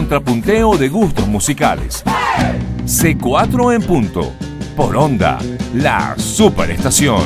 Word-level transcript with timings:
contrapunteo 0.00 0.78
de 0.78 0.88
gustos 0.88 1.28
musicales. 1.28 2.02
C4 2.86 3.74
en 3.74 3.82
punto. 3.82 4.32
Por 4.74 4.96
onda, 4.96 5.38
la 5.74 6.14
superestación. 6.16 7.20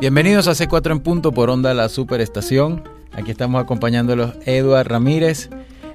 Bienvenidos 0.00 0.48
a 0.48 0.52
C4 0.52 0.92
en 0.92 1.00
punto 1.00 1.32
por 1.32 1.50
onda, 1.50 1.74
la 1.74 1.90
superestación. 1.90 2.82
Aquí 3.12 3.30
estamos 3.32 3.62
acompañándolos 3.62 4.32
Eduard 4.46 4.88
Ramírez, 4.88 5.50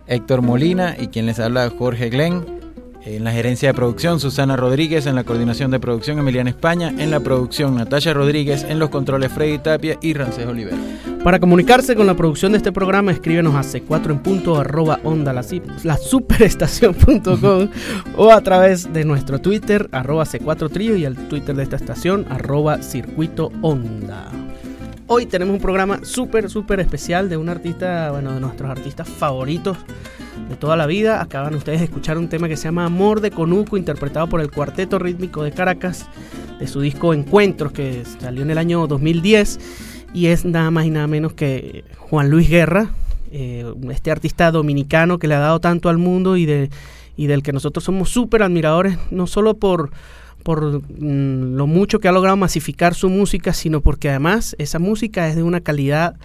Héctor 0.05 0.43
Molina 0.43 0.95
y 0.99 1.07
quien 1.07 1.25
les 1.25 1.39
habla 1.39 1.71
Jorge 1.75 2.11
Glenn. 2.11 2.52
En 3.05 3.25
la 3.25 3.33
gerencia 3.33 3.69
de 3.69 3.73
producción, 3.73 4.19
Susana 4.19 4.55
Rodríguez. 4.55 5.05
En 5.07 5.15
la 5.15 5.25
coordinación 5.25 5.71
de 5.71 5.79
producción, 5.79 6.19
Emiliana 6.19 6.49
España. 6.49 6.93
En 6.97 7.11
la 7.11 7.19
producción, 7.19 7.75
Natalia 7.75 8.13
Rodríguez. 8.13 8.63
En 8.63 8.79
los 8.79 8.89
controles, 8.89 9.31
Freddy 9.31 9.59
Tapia 9.59 9.97
y 10.01 10.13
Rancés 10.13 10.45
Oliver. 10.47 10.75
Para 11.21 11.39
comunicarse 11.39 11.95
con 11.95 12.07
la 12.07 12.15
producción 12.15 12.53
de 12.53 12.57
este 12.57 12.71
programa, 12.71 13.11
escríbenos 13.11 13.55
a 13.55 13.61
c4 13.61 14.11
en 14.11 14.19
punto 14.19 14.57
arroba 14.57 14.99
onda 15.03 15.31
la, 15.31 15.45
la 15.83 15.97
superestación.com 15.97 17.69
o 18.17 18.31
a 18.31 18.41
través 18.41 18.91
de 18.91 19.05
nuestro 19.05 19.39
Twitter 19.39 19.87
arroba 19.93 20.25
c4 20.25 20.69
trío 20.69 20.97
y 20.97 21.05
el 21.05 21.15
Twitter 21.29 21.55
de 21.55 21.63
esta 21.63 21.77
estación 21.77 22.25
arroba 22.29 22.81
circuito 22.81 23.51
onda. 23.61 24.42
Hoy 25.07 25.25
tenemos 25.25 25.53
un 25.53 25.61
programa 25.61 25.99
súper, 26.03 26.49
súper 26.49 26.79
especial 26.79 27.27
de 27.27 27.35
un 27.35 27.49
artista, 27.49 28.09
bueno, 28.11 28.33
de 28.33 28.39
nuestros 28.39 28.71
artistas 28.71 29.07
favoritos 29.07 29.77
de 30.47 30.55
toda 30.55 30.77
la 30.77 30.85
vida. 30.85 31.21
Acaban 31.21 31.53
ustedes 31.55 31.79
de 31.79 31.85
escuchar 31.85 32.17
un 32.17 32.29
tema 32.29 32.47
que 32.47 32.55
se 32.55 32.63
llama 32.63 32.85
Amor 32.85 33.19
de 33.19 33.29
Conuco, 33.29 33.75
interpretado 33.75 34.27
por 34.29 34.39
el 34.39 34.49
Cuarteto 34.49 34.99
Rítmico 34.99 35.43
de 35.43 35.51
Caracas, 35.51 36.07
de 36.57 36.67
su 36.67 36.79
disco 36.79 37.13
Encuentros, 37.13 37.73
que 37.73 38.05
salió 38.05 38.43
en 38.43 38.51
el 38.51 38.57
año 38.57 38.87
2010, 38.87 39.59
y 40.13 40.27
es 40.27 40.45
nada 40.45 40.71
más 40.71 40.85
y 40.85 40.89
nada 40.89 41.07
menos 41.07 41.33
que 41.33 41.83
Juan 41.97 42.29
Luis 42.29 42.49
Guerra, 42.49 42.91
eh, 43.29 43.65
este 43.91 44.09
artista 44.09 44.51
dominicano 44.51 45.19
que 45.19 45.27
le 45.27 45.35
ha 45.35 45.39
dado 45.39 45.59
tanto 45.59 45.89
al 45.89 45.97
mundo 45.97 46.37
y, 46.37 46.45
de, 46.45 46.69
y 47.17 47.27
del 47.27 47.43
que 47.43 47.51
nosotros 47.51 47.83
somos 47.83 48.09
súper 48.09 48.41
admiradores, 48.41 48.97
no 49.11 49.27
solo 49.27 49.55
por 49.55 49.91
por 50.43 50.81
mm, 50.81 51.55
lo 51.55 51.67
mucho 51.67 51.99
que 51.99 52.07
ha 52.07 52.11
logrado 52.11 52.37
masificar 52.37 52.93
su 52.93 53.09
música, 53.09 53.53
sino 53.53 53.81
porque 53.81 54.09
además 54.09 54.55
esa 54.59 54.79
música 54.79 55.27
es 55.27 55.35
de 55.35 55.43
una 55.43 55.61
calidad 55.61 56.15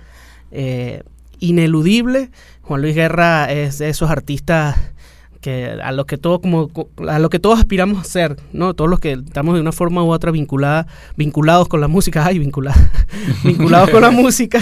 eh, 0.50 1.02
ineludible. 1.38 2.30
Juan 2.62 2.82
Luis 2.82 2.94
Guerra 2.94 3.50
es 3.50 3.78
de 3.78 3.88
esos 3.88 4.10
artistas 4.10 4.76
que 5.40 5.78
a 5.82 5.92
lo 5.92 6.04
que 6.04 6.16
todo 6.18 6.40
como 6.40 6.68
a 7.08 7.18
lo 7.18 7.30
que 7.30 7.38
todos 7.38 7.58
aspiramos 7.58 8.00
a 8.00 8.04
ser, 8.04 8.36
¿no? 8.52 8.74
Todos 8.74 8.90
los 8.90 8.98
que 9.00 9.12
estamos 9.12 9.54
de 9.54 9.60
una 9.60 9.72
forma 9.72 10.02
u 10.02 10.10
otra 10.10 10.30
vinculada, 10.30 10.86
vinculados 11.16 11.68
con 11.68 11.80
la 11.80 11.88
música, 11.88 12.24
ay, 12.26 12.38
vinculados, 12.38 12.80
vinculados 13.44 13.90
con 13.90 14.02
la 14.02 14.10
música, 14.12 14.60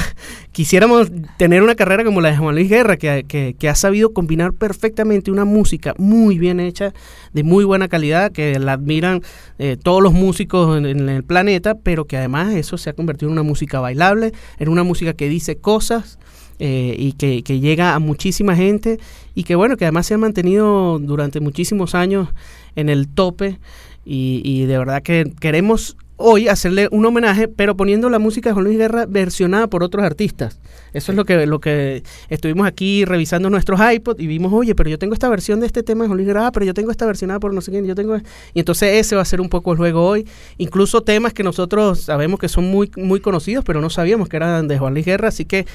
quisiéramos 0.52 1.10
tener 1.38 1.62
una 1.62 1.74
carrera 1.74 2.04
como 2.04 2.20
la 2.20 2.30
de 2.30 2.36
Juan 2.36 2.54
Luis 2.54 2.68
Guerra, 2.68 2.96
que, 2.96 3.24
que, 3.58 3.68
ha 3.68 3.74
sabido 3.74 4.12
combinar 4.12 4.52
perfectamente 4.52 5.30
una 5.30 5.44
música 5.44 5.94
muy 5.98 6.38
bien 6.38 6.60
hecha, 6.60 6.92
de 7.32 7.42
muy 7.42 7.64
buena 7.64 7.88
calidad, 7.88 8.32
que 8.32 8.58
la 8.58 8.74
admiran 8.74 9.22
eh, 9.58 9.76
todos 9.82 10.02
los 10.02 10.12
músicos 10.12 10.78
en, 10.78 10.86
en 10.86 11.08
el 11.08 11.24
planeta, 11.24 11.74
pero 11.74 12.06
que 12.06 12.16
además 12.16 12.54
eso 12.54 12.78
se 12.78 12.90
ha 12.90 12.92
convertido 12.92 13.28
en 13.28 13.32
una 13.32 13.42
música 13.42 13.80
bailable, 13.80 14.32
en 14.58 14.68
una 14.68 14.82
música 14.82 15.14
que 15.14 15.28
dice 15.28 15.56
cosas, 15.56 16.18
eh, 16.58 16.94
y 16.98 17.12
que, 17.12 17.42
que, 17.42 17.60
llega 17.60 17.94
a 17.94 17.98
muchísima 17.98 18.56
gente 18.56 18.98
y 19.34 19.44
que 19.44 19.54
bueno, 19.54 19.76
que 19.76 19.84
además 19.84 20.06
se 20.06 20.14
ha 20.14 20.18
mantenido 20.18 20.98
durante 20.98 21.40
muchísimos 21.40 21.94
años 21.94 22.28
en 22.76 22.88
el 22.88 23.08
tope 23.08 23.58
y, 24.04 24.40
y 24.44 24.64
de 24.66 24.78
verdad 24.78 25.02
que 25.02 25.32
queremos 25.40 25.96
hoy 26.16 26.48
hacerle 26.48 26.88
un 26.90 27.04
homenaje, 27.04 27.48
pero 27.48 27.76
poniendo 27.76 28.08
la 28.08 28.18
música 28.18 28.48
de 28.48 28.54
Juan 28.54 28.64
Luis 28.64 28.78
Guerra 28.78 29.06
versionada 29.06 29.66
por 29.66 29.82
otros 29.82 30.04
artistas. 30.04 30.58
Eso 30.92 31.12
es 31.12 31.16
lo 31.16 31.24
que, 31.24 31.46
lo 31.46 31.60
que 31.60 32.02
estuvimos 32.30 32.66
aquí 32.66 33.04
revisando 33.04 33.50
nuestros 33.50 33.78
iPods 33.80 34.20
y 34.20 34.26
vimos, 34.26 34.52
oye, 34.52 34.74
pero 34.74 34.88
yo 34.88 34.98
tengo 34.98 35.12
esta 35.12 35.28
versión 35.28 35.60
de 35.60 35.66
este 35.66 35.82
tema 35.82 36.04
de 36.04 36.08
Juan 36.08 36.16
Luis 36.16 36.26
Guerra, 36.26 36.46
ah, 36.46 36.52
pero 36.52 36.64
yo 36.64 36.72
tengo 36.72 36.90
esta 36.90 37.04
versionada 37.04 37.38
por 37.38 37.52
no 37.52 37.60
sé 37.60 37.70
quién, 37.70 37.84
yo 37.84 37.94
tengo... 37.94 38.16
Y 38.54 38.58
entonces 38.60 38.94
ese 38.94 39.14
va 39.14 39.22
a 39.22 39.26
ser 39.26 39.40
un 39.40 39.48
poco 39.48 39.72
el 39.72 39.78
juego 39.78 40.06
hoy. 40.06 40.26
Incluso 40.56 41.02
temas 41.02 41.34
que 41.34 41.42
nosotros 41.42 42.00
sabemos 42.00 42.40
que 42.40 42.48
son 42.48 42.64
muy, 42.64 42.90
muy 42.96 43.20
conocidos, 43.20 43.64
pero 43.64 43.80
no 43.80 43.90
sabíamos 43.90 44.28
que 44.28 44.36
eran 44.36 44.68
de 44.68 44.78
Juan 44.78 44.94
Luis 44.94 45.04
Guerra, 45.04 45.28
así 45.28 45.44
que 45.44 45.66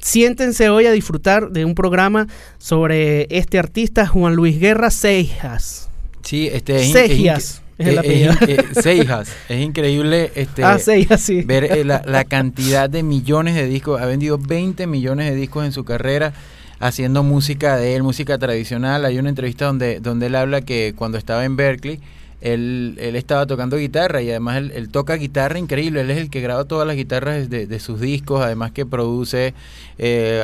siéntense 0.00 0.70
hoy 0.70 0.86
a 0.86 0.92
disfrutar 0.92 1.50
de 1.50 1.64
un 1.64 1.74
programa 1.74 2.28
sobre 2.58 3.26
este 3.30 3.58
artista 3.58 4.06
Juan 4.06 4.34
Luis 4.34 4.58
Guerra 4.58 4.90
Seijas. 4.90 5.90
Sí, 6.22 6.48
este 6.50 6.84
Seijas. 6.86 7.61
Es 7.82 8.04
eh, 8.04 8.30
eh, 8.48 8.64
Seijas. 8.80 9.32
Es 9.48 9.60
increíble 9.60 10.30
este, 10.34 10.64
ah, 10.64 10.78
Seijas, 10.78 11.20
sí. 11.20 11.42
ver 11.42 11.64
eh, 11.64 11.84
la, 11.84 12.02
la, 12.06 12.24
cantidad 12.24 12.88
de 12.88 13.02
millones 13.02 13.54
de 13.54 13.66
discos. 13.66 14.00
Ha 14.00 14.06
vendido 14.06 14.38
20 14.38 14.86
millones 14.86 15.30
de 15.30 15.36
discos 15.36 15.64
en 15.64 15.72
su 15.72 15.84
carrera 15.84 16.32
haciendo 16.78 17.22
música 17.22 17.76
de 17.76 17.96
él, 17.96 18.02
música 18.02 18.38
tradicional. 18.38 19.04
Hay 19.04 19.18
una 19.18 19.28
entrevista 19.28 19.66
donde, 19.66 20.00
donde 20.00 20.26
él 20.26 20.34
habla 20.34 20.60
que 20.60 20.94
cuando 20.96 21.18
estaba 21.18 21.44
en 21.44 21.56
Berkeley, 21.56 22.00
él, 22.40 22.96
él 23.00 23.14
estaba 23.14 23.46
tocando 23.46 23.76
guitarra 23.76 24.20
y 24.20 24.30
además 24.30 24.56
él, 24.56 24.88
toca 24.88 25.14
guitarra 25.14 25.58
increíble. 25.58 26.00
Él 26.00 26.10
es 26.10 26.18
el 26.18 26.30
que 26.30 26.40
graba 26.40 26.64
todas 26.64 26.86
las 26.86 26.96
guitarras 26.96 27.48
de, 27.48 27.66
de 27.66 27.80
sus 27.80 28.00
discos, 28.00 28.42
además 28.42 28.72
que 28.72 28.84
produce, 28.84 29.54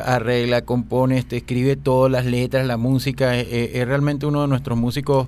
arregla, 0.05 0.63
compone, 0.63 1.19
este, 1.19 1.39
escribe 1.39 1.77
todas 1.77 2.11
las 2.11 2.25
letras, 2.25 2.67
la 2.67 2.77
música. 2.77 3.37
es 3.37 3.87
realmente 3.87 4.27
uno 4.27 4.43
de 4.43 4.49
nuestros 4.49 4.79
músicos 4.79 5.27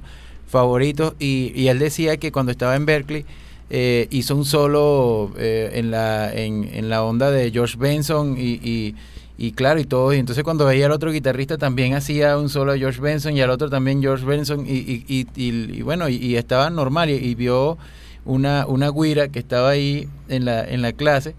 favoritos 0.50 1.14
y, 1.18 1.52
y 1.54 1.68
él 1.68 1.78
decía 1.78 2.16
que 2.16 2.32
cuando 2.32 2.52
estaba 2.52 2.74
en 2.76 2.84
Berkeley 2.84 3.24
eh, 3.72 4.08
hizo 4.10 4.34
un 4.34 4.44
solo 4.44 5.30
eh, 5.38 5.70
en, 5.74 5.92
la, 5.92 6.34
en, 6.34 6.68
en, 6.72 6.90
la 6.90 7.04
onda 7.04 7.30
de 7.30 7.52
George 7.52 7.76
Benson 7.78 8.36
y, 8.36 8.58
y, 8.60 8.96
y, 9.38 9.52
claro, 9.52 9.78
y 9.78 9.84
todo. 9.84 10.12
Y 10.12 10.18
entonces 10.18 10.42
cuando 10.42 10.66
veía 10.66 10.86
al 10.86 10.92
otro 10.92 11.12
guitarrista 11.12 11.56
también 11.56 11.94
hacía 11.94 12.36
un 12.36 12.48
solo 12.48 12.72
de 12.72 12.80
George 12.80 13.00
Benson 13.00 13.36
y 13.36 13.42
al 13.42 13.50
otro 13.50 13.70
también 13.70 14.02
George 14.02 14.24
Benson 14.24 14.66
y, 14.66 15.04
y 15.06 15.82
bueno, 15.82 16.08
y, 16.08 16.34
estaba 16.34 16.68
normal 16.68 17.10
y, 17.10 17.34
vio 17.36 17.78
una, 18.24 18.66
una 18.66 18.90
guira 18.90 19.28
que 19.28 19.38
estaba 19.38 19.70
ahí 19.70 20.08
en 20.28 20.46
la, 20.46 20.64
en 20.64 20.82
la 20.82 20.92
clase 20.92 21.36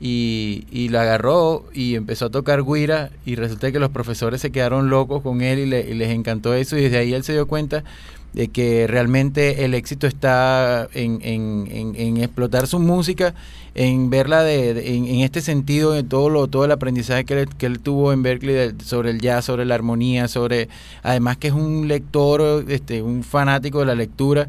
y, 0.00 0.66
y 0.72 0.88
la 0.88 1.02
agarró 1.02 1.64
y 1.72 1.94
empezó 1.94 2.26
a 2.26 2.30
tocar 2.30 2.64
guira 2.64 3.10
y 3.24 3.36
resulta 3.36 3.70
que 3.70 3.78
los 3.78 3.90
profesores 3.90 4.40
se 4.40 4.50
quedaron 4.50 4.90
locos 4.90 5.22
con 5.22 5.42
él 5.42 5.60
y, 5.60 5.66
le, 5.66 5.88
y 5.88 5.94
les 5.94 6.10
encantó 6.10 6.54
eso 6.54 6.76
y 6.76 6.82
desde 6.82 6.98
ahí 6.98 7.14
él 7.14 7.22
se 7.22 7.34
dio 7.34 7.46
cuenta 7.46 7.84
de 8.32 8.48
que 8.48 8.86
realmente 8.86 9.64
el 9.64 9.74
éxito 9.74 10.06
está 10.06 10.88
en, 10.92 11.20
en, 11.22 11.94
en, 11.96 12.16
explotar 12.18 12.66
su 12.66 12.78
música, 12.78 13.34
en 13.74 14.10
verla 14.10 14.42
de, 14.42 14.96
en, 14.96 15.20
este 15.20 15.40
sentido, 15.40 15.96
en 15.96 16.08
todo 16.08 16.28
lo, 16.28 16.46
todo 16.46 16.64
el 16.64 16.72
aprendizaje 16.72 17.24
que, 17.24 17.46
que 17.58 17.66
él 17.66 17.80
tuvo 17.80 18.12
en 18.12 18.22
Berkeley 18.22 18.74
sobre 18.84 19.10
el 19.10 19.20
jazz, 19.20 19.46
sobre 19.46 19.64
la 19.64 19.74
armonía, 19.74 20.28
sobre 20.28 20.68
además 21.02 21.36
que 21.38 21.48
es 21.48 21.54
un 21.54 21.88
lector, 21.88 22.64
este, 22.68 23.02
un 23.02 23.24
fanático 23.24 23.80
de 23.80 23.86
la 23.86 23.94
lectura. 23.94 24.48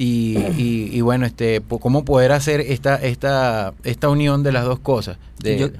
Y, 0.00 0.38
y, 0.56 1.00
bueno, 1.00 1.26
este, 1.26 1.60
cómo 1.60 2.04
poder 2.04 2.30
hacer 2.30 2.60
esta, 2.60 2.94
esta, 2.94 3.74
esta 3.82 4.08
unión 4.08 4.44
de 4.44 4.52
las 4.52 4.64
dos 4.64 4.78
cosas. 4.78 5.18
De, 5.40 5.72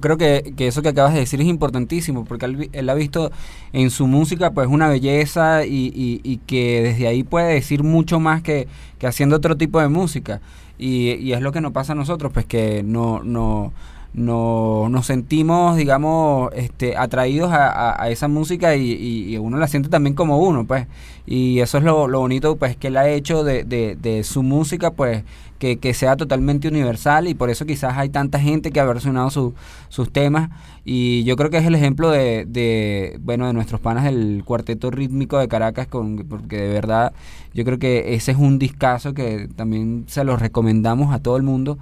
creo 0.00 0.16
que, 0.16 0.54
que, 0.56 0.66
eso 0.66 0.82
que 0.82 0.88
acabas 0.88 1.14
de 1.14 1.20
decir 1.20 1.40
es 1.40 1.46
importantísimo, 1.46 2.24
porque 2.24 2.68
él, 2.72 2.90
ha 2.90 2.94
visto 2.94 3.30
en 3.72 3.90
su 3.90 4.06
música 4.06 4.52
pues 4.52 4.68
una 4.68 4.88
belleza 4.88 5.64
y, 5.64 6.20
y, 6.22 6.36
que 6.46 6.82
desde 6.82 7.06
ahí 7.06 7.22
puede 7.22 7.54
decir 7.54 7.82
mucho 7.82 8.20
más 8.20 8.42
que, 8.42 8.68
que 8.98 9.06
haciendo 9.06 9.36
otro 9.36 9.56
tipo 9.56 9.80
de 9.80 9.88
música. 9.88 10.40
Y, 10.78 11.12
y, 11.12 11.32
es 11.32 11.40
lo 11.40 11.52
que 11.52 11.60
nos 11.60 11.72
pasa 11.72 11.92
a 11.92 11.96
nosotros, 11.96 12.32
pues 12.32 12.46
que 12.46 12.82
no, 12.82 13.22
no, 13.22 13.72
no 14.14 14.88
nos 14.90 15.06
sentimos, 15.06 15.76
digamos, 15.76 16.50
este, 16.54 16.96
atraídos 16.96 17.52
a, 17.52 18.02
a, 18.02 18.10
esa 18.10 18.28
música 18.28 18.74
y, 18.76 18.92
y, 19.32 19.38
uno 19.38 19.56
la 19.56 19.68
siente 19.68 19.88
también 19.88 20.14
como 20.14 20.38
uno, 20.38 20.66
pues. 20.66 20.86
Y 21.26 21.60
eso 21.60 21.78
es 21.78 21.84
lo, 21.84 22.08
lo 22.08 22.20
bonito, 22.20 22.56
pues, 22.56 22.76
que 22.76 22.88
él 22.88 22.96
ha 22.96 23.08
hecho 23.08 23.44
de, 23.44 23.64
de, 23.64 23.96
de 23.96 24.24
su 24.24 24.42
música, 24.42 24.90
pues, 24.90 25.24
que, 25.62 25.94
sea 25.94 26.16
totalmente 26.16 26.66
universal 26.66 27.28
y 27.28 27.34
por 27.34 27.48
eso 27.48 27.64
quizás 27.66 27.96
hay 27.96 28.08
tanta 28.08 28.40
gente 28.40 28.72
que 28.72 28.80
ha 28.80 28.84
versionado 28.84 29.30
su, 29.30 29.54
sus 29.88 30.12
temas. 30.12 30.50
Y 30.84 31.22
yo 31.22 31.36
creo 31.36 31.50
que 31.50 31.58
es 31.58 31.64
el 31.64 31.76
ejemplo 31.76 32.10
de, 32.10 32.44
de, 32.46 33.18
bueno 33.22 33.46
de 33.46 33.52
nuestros 33.52 33.80
panas 33.80 34.04
del 34.04 34.42
cuarteto 34.44 34.90
rítmico 34.90 35.38
de 35.38 35.46
Caracas 35.46 35.86
con, 35.86 36.16
porque 36.28 36.56
de 36.56 36.68
verdad 36.68 37.12
yo 37.54 37.64
creo 37.64 37.78
que 37.78 38.14
ese 38.14 38.32
es 38.32 38.38
un 38.38 38.58
discazo 38.58 39.14
que 39.14 39.48
también 39.54 40.04
se 40.08 40.24
lo 40.24 40.36
recomendamos 40.36 41.14
a 41.14 41.20
todo 41.20 41.36
el 41.36 41.44
mundo 41.44 41.78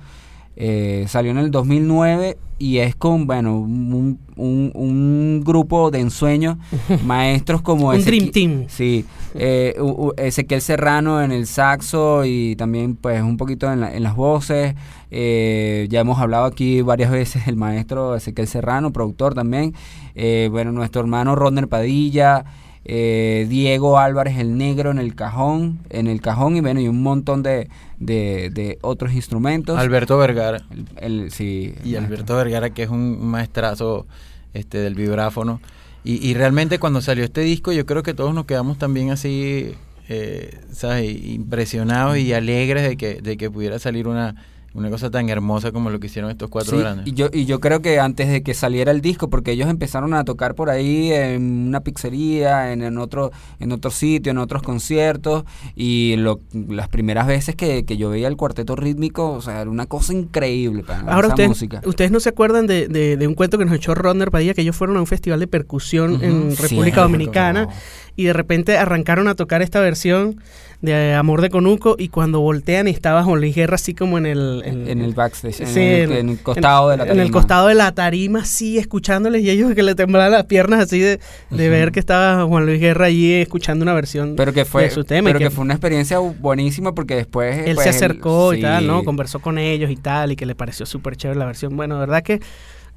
eh, 0.57 1.05
salió 1.09 1.31
en 1.31 1.39
el 1.39 1.51
2009 1.51 2.37
y 2.59 2.79
es 2.79 2.95
con, 2.95 3.27
bueno, 3.27 3.59
un, 3.59 4.19
un, 4.37 5.43
grupo 5.45 5.91
de 5.91 6.01
ensueños, 6.01 6.59
maestros 7.07 7.63
como... 7.63 7.89
un 7.89 8.05
Dream 8.05 8.31
Team. 8.31 8.65
Sí, 8.69 9.07
eh, 9.35 9.75
Ezequiel 10.19 10.61
Serrano 10.61 11.23
en 11.23 11.33
el 11.33 11.47
saxo 11.47 12.25
y 12.27 12.57
también 12.57 12.97
pues 12.97 13.23
un 13.23 13.39
poquito 13.39 13.73
en, 13.73 13.83
en 13.83 14.03
las 14.03 14.15
voces. 14.15 14.75
Eh, 15.11 15.89
ya 15.91 16.01
hemos 16.01 16.19
hablado 16.19 16.45
aquí 16.45 16.83
varias 16.83 17.11
veces 17.11 17.49
el 17.49 17.57
maestro 17.57 18.15
Ezequiel 18.15 18.47
Serrano, 18.47 18.93
productor 18.93 19.35
también. 19.35 19.75
Eh, 20.15 20.49
bueno, 20.51 20.73
nuestro 20.73 21.01
hermano 21.01 21.35
Rodner 21.37 21.69
Padilla. 21.69 22.45
Eh, 22.85 23.47
Diego 23.49 23.99
Álvarez 23.99 24.39
el 24.39 24.57
Negro 24.57 24.91
en 24.91 24.99
el 24.99 25.15
cajón, 25.15 25.81
en 25.91 26.07
el 26.07 26.21
cajón 26.21 26.57
y 26.57 26.61
bueno, 26.61 26.81
y 26.81 26.89
un 26.89 27.03
montón 27.03 27.43
de, 27.43 27.69
de, 27.99 28.79
otros 28.81 29.13
instrumentos. 29.13 29.79
Alberto 29.79 30.17
Vergara. 30.17 30.63
El, 30.97 31.31
sí, 31.31 31.75
y 31.85 31.97
Alberto 31.97 32.37
Vergara 32.37 32.71
que 32.71 32.85
es 32.85 32.91
un 32.91 33.25
maestrazo 33.27 34.07
este, 34.55 34.79
del 34.79 34.95
vibráfono. 34.95 35.61
Y, 36.05 36.27
y 36.27 36.33
realmente 36.33 36.79
cuando 36.79 37.03
salió 37.03 37.25
este 37.25 37.43
disco 37.43 37.73
yo 37.73 37.85
creo 37.85 38.03
que 38.03 38.15
todos 38.15 38.35
nos 38.35 38.47
quedamos 38.47 38.79
también 38.79 39.11
así, 39.11 39.75
eh, 40.09 40.59
¿sabes? 40.73 41.23
Impresionados 41.25 42.17
y 42.17 42.33
alegres 42.33 42.89
de 42.89 42.97
que, 42.97 43.21
de 43.21 43.37
que 43.37 43.51
pudiera 43.51 43.79
salir 43.79 44.09
una, 44.09 44.37
una 44.73 44.89
cosa 44.89 45.11
tan 45.11 45.29
hermosa 45.29 45.73
como 45.73 45.91
lo 45.91 45.99
que 45.99 46.07
hicieron 46.07 46.31
estos 46.31 46.49
cuatro 46.49 46.77
Sí, 46.77 46.83
grandes. 46.83 47.07
y 47.09 47.13
yo, 47.13 47.29
y 47.33 47.45
yo 47.45 47.59
creo 47.59 47.83
que 47.83 47.99
antes 47.99 48.29
de 48.29 48.43
que 48.43 48.55
saliera 48.55 48.93
el 48.93 49.01
disco, 49.01 49.29
porque 49.29 49.51
ellos 49.51 49.69
empezaron 49.69 50.15
a 50.15 50.25
tocar 50.25 50.55
por 50.55 50.71
ahí 50.71 51.11
en 51.13 51.67
una 51.69 51.81
pizzería, 51.81 52.73
en, 52.73 52.83
en 52.83 52.97
otro, 52.99 53.33
en 53.59 53.73
otro 53.73 53.91
sitio, 53.91 54.31
en 54.31 54.39
otros 54.39 54.63
conciertos, 54.63 55.45
y 55.75 56.15
lo, 56.19 56.41
las 56.69 56.89
primeras 56.89 57.27
veces 57.27 57.57
que, 57.57 57.85
que 57.85 57.97
yo 57.97 58.11
veía 58.11 58.29
el 58.29 58.37
cuarteto 58.37 58.77
rítmico, 58.77 59.31
o 59.33 59.41
sea, 59.43 59.61
era 59.61 59.71
una 59.71 59.87
cosa 59.87 60.13
increíble 60.13 60.85
para 60.85 61.01
Ahora 61.01 61.27
esa 61.27 61.35
ustedes, 61.35 61.49
música. 61.49 61.81
ustedes 61.85 62.11
no 62.13 62.21
se 62.21 62.29
acuerdan 62.29 62.67
de, 62.67 62.87
de- 62.89 63.17
de 63.17 63.27
un 63.27 63.35
cuento 63.35 63.59
que 63.59 63.65
nos 63.65 63.75
echó 63.75 63.95
Rodner 63.95 64.31
Padilla, 64.31 64.55
que 64.55 64.61
ellos 64.63 64.77
fueron 64.77 64.97
a 64.97 65.01
un 65.01 65.07
festival 65.07 65.41
de 65.41 65.47
percusión 65.49 66.23
en 66.23 66.57
República. 66.57 67.03
Dominicana 67.03 67.69
y 68.17 68.25
de 68.25 68.33
repente 68.33 68.77
arrancaron 68.79 69.27
a 69.29 69.35
tocar 69.35 69.63
esta 69.63 69.81
versión 69.81 70.41
de 70.83 71.13
Amor 71.15 71.43
de 71.43 71.51
Conuco 71.51 71.95
y 71.99 72.09
cuando 72.09 72.41
voltean 72.41 72.89
estaba 72.89 73.23
Juan 73.23 73.39
Luis 73.41 73.55
Guerra 73.55 73.75
así 73.75 73.95
como 73.95 74.17
en 74.17 74.25
el... 74.25 74.63
En 74.65 75.03
el 75.03 75.13
backstage, 75.13 75.61
en 75.61 75.69
el- 75.79 76.13
en 76.13 76.29
el 76.31 76.39
costado 76.43 76.89
de 76.89 76.97
la 76.97 77.03
En 77.05 77.11
el 77.11 77.17
tarima. 77.19 77.33
costado 77.33 77.67
de 77.69 77.75
la 77.75 77.93
tarima, 77.93 78.45
sí, 78.47 78.79
escuchándoles 78.79 79.43
y 79.43 79.51
ellos 79.51 79.75
que 79.75 79.83
le 79.83 79.95
temblaban 79.95 80.31
las 80.33 80.47
piernas 80.47 80.81
así 80.81 80.99
de, 80.99 81.21
de 81.51 81.69
ver 81.69 81.93
que 81.93 82.01
estaba 82.01 82.45
Juan 82.47 82.65
Luis 82.65 82.81
Guerra 82.81 83.07
allí 83.07 83.33
escuchando 83.35 83.83
una 83.83 83.93
versión 83.93 84.37
Pero 84.37 84.53
que 84.55 84.65
fue, 84.65 84.85
de 84.85 84.91
su 84.91 85.05
tema. 85.05 85.29
pero 85.29 85.39
que, 85.39 85.45
que 85.45 85.51
fue 85.51 85.65
una 85.65 85.75
experiencia 85.75 86.19
buenísima 86.19 86.95
porque 86.95 87.15
después... 87.15 87.67
él 87.69 87.75
pues, 87.75 87.85
se 87.85 87.91
acercó 87.91 88.55
y 88.55 88.57
sí. 88.57 88.63
tal, 88.63 88.87
¿no? 88.87 89.05
Conversó 89.05 89.41
con 89.41 89.59
ellos 89.59 89.91
y 89.91 89.97
tal, 89.97 90.33
y 90.33 90.37
que 90.37 90.47
le 90.47 90.55
pareció 90.55 90.87
súper 90.87 91.17
chévere 91.17 91.39
la 91.39 91.47
versión. 91.47 91.77
Bueno, 91.77 91.97
de 91.97 92.01
verdad 92.01 92.23
que 92.23 92.41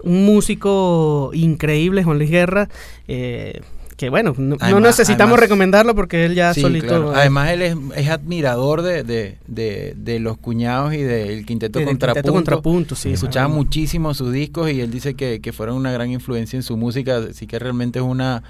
un 0.04 0.26
músico 0.26 1.32
increíble, 1.34 2.04
Juan 2.04 2.18
Luis 2.18 2.30
Guerra, 2.30 2.70
eh, 3.08 3.60
que 4.04 4.10
bueno, 4.10 4.34
no, 4.38 4.56
necesitamos 4.80 5.34
además- 5.34 5.40
recomendarlo 5.40 5.96
porque 5.96 6.26
él 6.26 6.36
ya 6.36 6.54
Sí, 6.54 6.62
solito... 6.62 6.88
claro. 6.88 7.14
Además, 7.16 7.52
él 7.52 7.62
es, 7.62 7.76
es 7.96 8.10
admirador 8.10 8.82
de, 8.82 9.04
de, 9.04 9.38
de, 9.48 9.94
de 9.96 10.20
los 10.20 10.38
cuñados 10.38 10.94
y 10.94 10.98
del 11.04 11.46
quinteto 11.46 11.80
del 11.80 11.88
contrapunto. 11.88 12.14
Quinteto 12.22 12.34
Contrapunto, 12.34 12.96
sí. 12.96 13.14
Escuchaba 13.14 13.48
muchísimo 13.48 14.14
sus 14.14 14.32
discos 14.34 14.70
y 14.72 14.82
él 14.82 14.92
dice 14.92 15.14
que, 15.14 15.40
que 15.40 15.54
fueron 15.54 15.76
una 15.78 15.92
gran 15.92 16.10
influencia 16.12 16.58
en 16.58 16.64
su 16.64 16.76
música, 16.78 17.18
así 17.30 17.48
que 17.48 17.60
realmente 17.60 18.00
es 18.00 18.06
una 18.06 18.44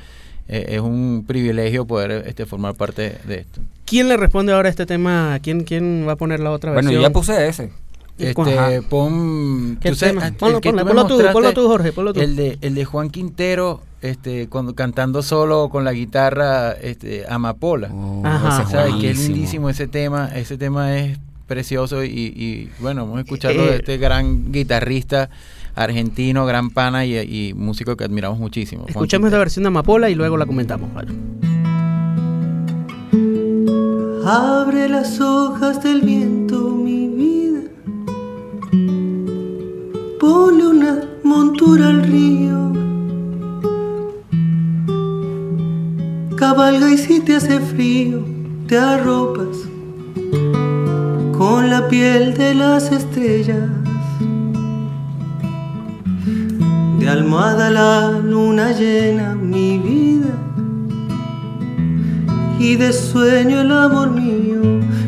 eh, 0.47 0.65
es 0.75 0.81
un 0.81 1.23
privilegio 1.25 1.85
poder 1.85 2.23
este 2.27 2.45
formar 2.45 2.75
parte 2.75 3.17
de 3.27 3.35
esto. 3.39 3.61
¿Quién 3.85 4.09
le 4.09 4.17
responde 4.17 4.51
ahora 4.53 4.67
a 4.67 4.71
este 4.71 4.85
tema? 4.85 5.39
¿Quién, 5.41 5.63
quién 5.63 6.05
va 6.07 6.13
a 6.13 6.15
poner 6.17 6.39
la 6.39 6.51
otra 6.51 6.71
Bueno, 6.73 6.87
versión? 6.89 7.01
yo 7.03 7.07
ya 7.07 7.13
puse 7.13 7.47
ese. 7.47 7.71
Este, 8.17 8.81
pon 8.83 9.77
¿Qué 9.81 9.89
tú 9.89 9.95
sabes, 9.95 10.13
tema? 10.15 10.27
el 10.27 10.33
Ponlo, 10.35 10.61
que 10.61 10.69
ponlo, 10.69 10.85
me 10.85 10.89
ponlo 10.91 11.07
tú, 11.07 11.13
mostraste, 11.15 11.33
ponlo 11.33 11.53
tú, 11.53 11.67
Jorge, 11.67 11.91
ponlo 11.93 12.13
tú. 12.13 12.19
El 12.21 12.35
de, 12.35 12.57
el 12.61 12.75
de 12.75 12.85
Juan 12.85 13.09
Quintero, 13.09 13.81
este, 14.01 14.47
cuando 14.49 14.75
cantando 14.75 15.23
solo 15.23 15.69
con 15.69 15.83
la 15.83 15.93
guitarra, 15.93 16.73
este, 16.73 17.25
Amapola. 17.27 17.89
Oh, 17.91 18.21
Ajá. 18.23 18.65
¿Sabes? 18.67 18.95
Que 19.01 19.09
es 19.11 19.27
lindísimo 19.27 19.69
ese 19.69 19.87
tema. 19.87 20.29
Ese 20.35 20.57
tema 20.57 20.95
es 20.97 21.17
precioso 21.47 22.03
y, 22.03 22.07
y, 22.09 22.69
bueno, 22.79 23.01
vamos 23.01 23.17
a 23.17 23.21
escucharlo 23.21 23.63
Eh, 23.63 23.71
de 23.71 23.75
este 23.77 23.97
gran 23.97 24.51
guitarrista 24.51 25.29
argentino, 25.75 26.45
gran 26.45 26.69
pana 26.69 27.05
y, 27.05 27.17
y 27.17 27.53
músico 27.55 27.97
que 27.97 28.03
admiramos 28.03 28.37
muchísimo. 28.37 28.83
Juan 28.83 28.89
Escuchemos 28.91 29.25
esta 29.27 29.37
Quintero. 29.37 29.39
versión 29.39 29.63
de 29.63 29.67
Amapola 29.69 30.09
y 30.09 30.15
luego 30.15 30.37
la 30.37 30.45
comentamos. 30.45 30.93
Vale. 30.93 31.11
Abre 34.25 34.87
las 34.87 35.19
hojas 35.19 35.83
del 35.83 36.01
viento, 36.01 36.69
mi 36.69 37.07
vida. 37.09 37.52
Ponle 40.23 40.67
una 40.67 41.01
montura 41.21 41.89
al 41.89 42.01
río. 42.01 42.71
Cabalga 46.37 46.89
y 46.89 46.97
si 46.97 47.19
te 47.19 47.35
hace 47.35 47.59
frío, 47.59 48.23
te 48.67 48.77
arropas 48.77 49.57
con 51.37 51.69
la 51.69 51.89
piel 51.89 52.35
de 52.35 52.55
las 52.55 52.89
estrellas. 52.93 53.69
De 56.99 57.09
almohada 57.09 57.69
la 57.69 58.11
luna 58.11 58.71
llena, 58.71 59.35
mi 59.35 59.77
vida 59.77 60.33
y 62.59 62.77
de 62.77 62.93
sueño 62.93 63.59
el 63.59 63.73
amor 63.73 64.11
mío 64.11 64.61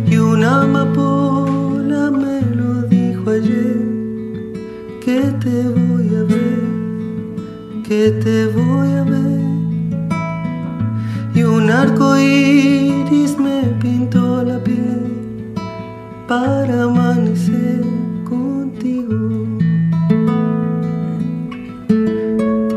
y 0.06 0.18
una 0.18 0.64
amapola 0.64 2.12
me 2.12 2.35
que 5.06 5.22
te 5.44 5.70
voy 5.70 6.08
a 6.16 6.24
ver 6.24 6.64
que 7.88 8.10
te 8.24 8.48
voy 8.48 8.92
a 8.92 9.04
ver 9.04 9.40
y 11.36 11.44
un 11.44 11.70
arco 11.70 12.18
iris 12.18 13.38
me 13.38 13.62
pintó 13.80 14.44
la 14.44 14.58
piel 14.64 15.54
para 16.28 16.86
amanecer 16.86 17.84
contigo. 18.24 19.30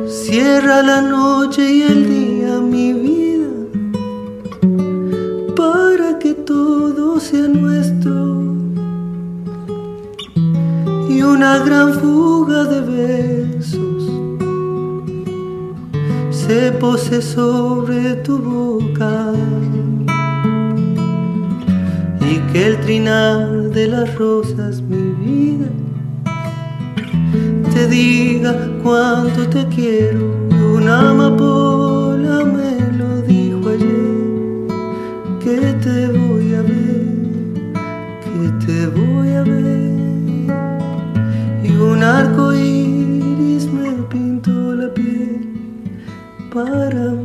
Cierra 0.07 0.83
la 0.83 1.01
noche 1.01 1.63
y 1.77 1.83
el 1.83 2.09
día 2.11 2.61
mi 2.61 2.93
vida 2.93 3.18
se 16.49 16.73
pose 16.73 17.21
sobre 17.21 18.15
tu 18.25 18.39
boca 18.39 19.35
y 22.23 22.39
que 22.51 22.69
el 22.69 22.81
trinar 22.81 23.69
de 23.69 23.87
las 23.87 24.15
rosas 24.15 24.81
mi 24.81 25.13
vida 25.23 25.69
te 27.75 27.87
diga 27.87 28.55
cuánto 28.83 29.47
te 29.47 29.67
quiero. 29.67 30.25
Una 30.75 31.11
amapola 31.11 31.68
para 46.59 47.18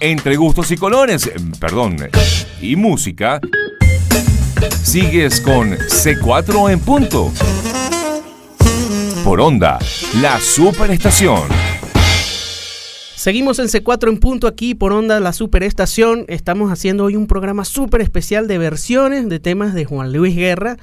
Entre 0.00 0.36
gustos 0.36 0.70
y 0.70 0.76
colores, 0.76 1.28
perdón, 1.58 1.96
y 2.60 2.76
música, 2.76 3.40
sigues 4.80 5.40
con 5.40 5.72
C4 5.72 6.70
en 6.70 6.78
punto. 6.78 7.32
Por 9.24 9.40
onda, 9.40 9.80
la 10.20 10.38
superestación. 10.40 11.42
Seguimos 13.16 13.58
en 13.58 13.66
C4 13.66 14.08
en 14.08 14.20
punto 14.20 14.46
aquí 14.46 14.76
por 14.76 14.92
Onda 14.92 15.18
La 15.18 15.32
Superestación. 15.32 16.24
Estamos 16.28 16.70
haciendo 16.70 17.02
hoy 17.02 17.16
un 17.16 17.26
programa 17.26 17.64
súper 17.64 18.00
especial 18.00 18.46
de 18.46 18.58
versiones 18.58 19.28
de 19.28 19.40
temas 19.40 19.74
de 19.74 19.84
Juan 19.84 20.12
Luis 20.12 20.36
Guerra. 20.36 20.76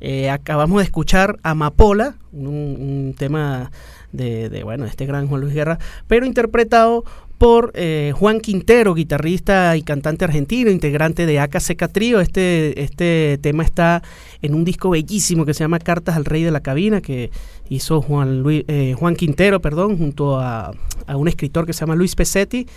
Eh, 0.00 0.30
acabamos 0.30 0.78
de 0.78 0.84
escuchar 0.84 1.38
Amapola, 1.42 2.14
un, 2.32 2.46
un 2.48 3.14
tema 3.18 3.70
de, 4.12 4.48
de, 4.48 4.62
bueno, 4.64 4.86
este 4.86 5.04
gran 5.04 5.28
Juan 5.28 5.42
Luis 5.42 5.54
Guerra, 5.54 5.78
pero 6.06 6.24
interpretado 6.24 7.04
por 7.42 7.72
eh, 7.74 8.12
Juan 8.14 8.38
Quintero, 8.38 8.94
guitarrista 8.94 9.76
y 9.76 9.82
cantante 9.82 10.24
argentino, 10.24 10.70
integrante 10.70 11.26
de 11.26 11.40
AKC 11.40 11.90
Trío. 11.90 12.20
Este, 12.20 12.80
este 12.80 13.36
tema 13.42 13.64
está 13.64 14.00
en 14.42 14.54
un 14.54 14.64
disco 14.64 14.90
bellísimo 14.90 15.44
que 15.44 15.52
se 15.52 15.64
llama 15.64 15.80
Cartas 15.80 16.14
al 16.14 16.24
Rey 16.24 16.44
de 16.44 16.52
la 16.52 16.60
Cabina, 16.60 17.00
que 17.00 17.32
hizo 17.68 18.00
Juan, 18.00 18.42
Luis, 18.42 18.62
eh, 18.68 18.94
Juan 18.96 19.16
Quintero, 19.16 19.60
perdón, 19.60 19.98
junto 19.98 20.38
a, 20.38 20.70
a 21.08 21.16
un 21.16 21.26
escritor 21.26 21.66
que 21.66 21.72
se 21.72 21.80
llama 21.80 21.96
Luis 21.96 22.14
Pesetti 22.14 22.68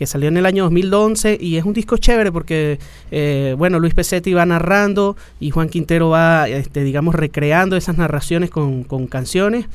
que 0.00 0.06
salió 0.06 0.28
en 0.28 0.38
el 0.38 0.46
año 0.46 0.62
2011 0.62 1.36
y 1.38 1.58
es 1.58 1.64
un 1.66 1.74
disco 1.74 1.98
chévere 1.98 2.32
porque, 2.32 2.78
eh, 3.10 3.54
bueno, 3.58 3.78
Luis 3.78 3.92
Pesetti 3.92 4.32
va 4.32 4.46
narrando 4.46 5.14
y 5.40 5.50
Juan 5.50 5.68
Quintero 5.68 6.08
va, 6.08 6.48
este, 6.48 6.84
digamos, 6.84 7.14
recreando 7.14 7.76
esas 7.76 7.98
narraciones 7.98 8.48
con, 8.48 8.82
con 8.84 9.06
canciones. 9.06 9.66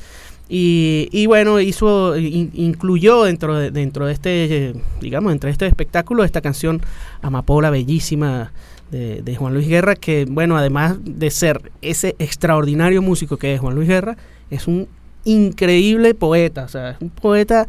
Y, 0.48 1.08
y, 1.10 1.26
bueno, 1.26 1.60
hizo, 1.60 2.16
in, 2.16 2.50
incluyó 2.54 3.24
dentro 3.24 3.56
de, 3.56 3.70
dentro 3.70 4.06
de 4.06 4.12
este, 4.12 4.74
digamos, 5.00 5.32
entre 5.32 5.50
este 5.50 5.66
espectáculo 5.66 6.22
esta 6.22 6.40
canción 6.40 6.80
Amapola, 7.20 7.70
bellísima, 7.70 8.52
de, 8.90 9.22
de, 9.22 9.36
Juan 9.36 9.54
Luis 9.54 9.66
Guerra, 9.66 9.96
que 9.96 10.24
bueno, 10.28 10.56
además 10.56 10.98
de 11.02 11.30
ser 11.30 11.72
ese 11.82 12.14
extraordinario 12.20 13.02
músico 13.02 13.36
que 13.36 13.54
es 13.54 13.60
Juan 13.60 13.74
Luis 13.74 13.88
Guerra, 13.88 14.16
es 14.48 14.68
un 14.68 14.88
increíble 15.24 16.14
poeta, 16.14 16.64
o 16.64 16.68
sea, 16.68 16.90
es 16.90 16.96
un 17.00 17.10
poeta 17.10 17.66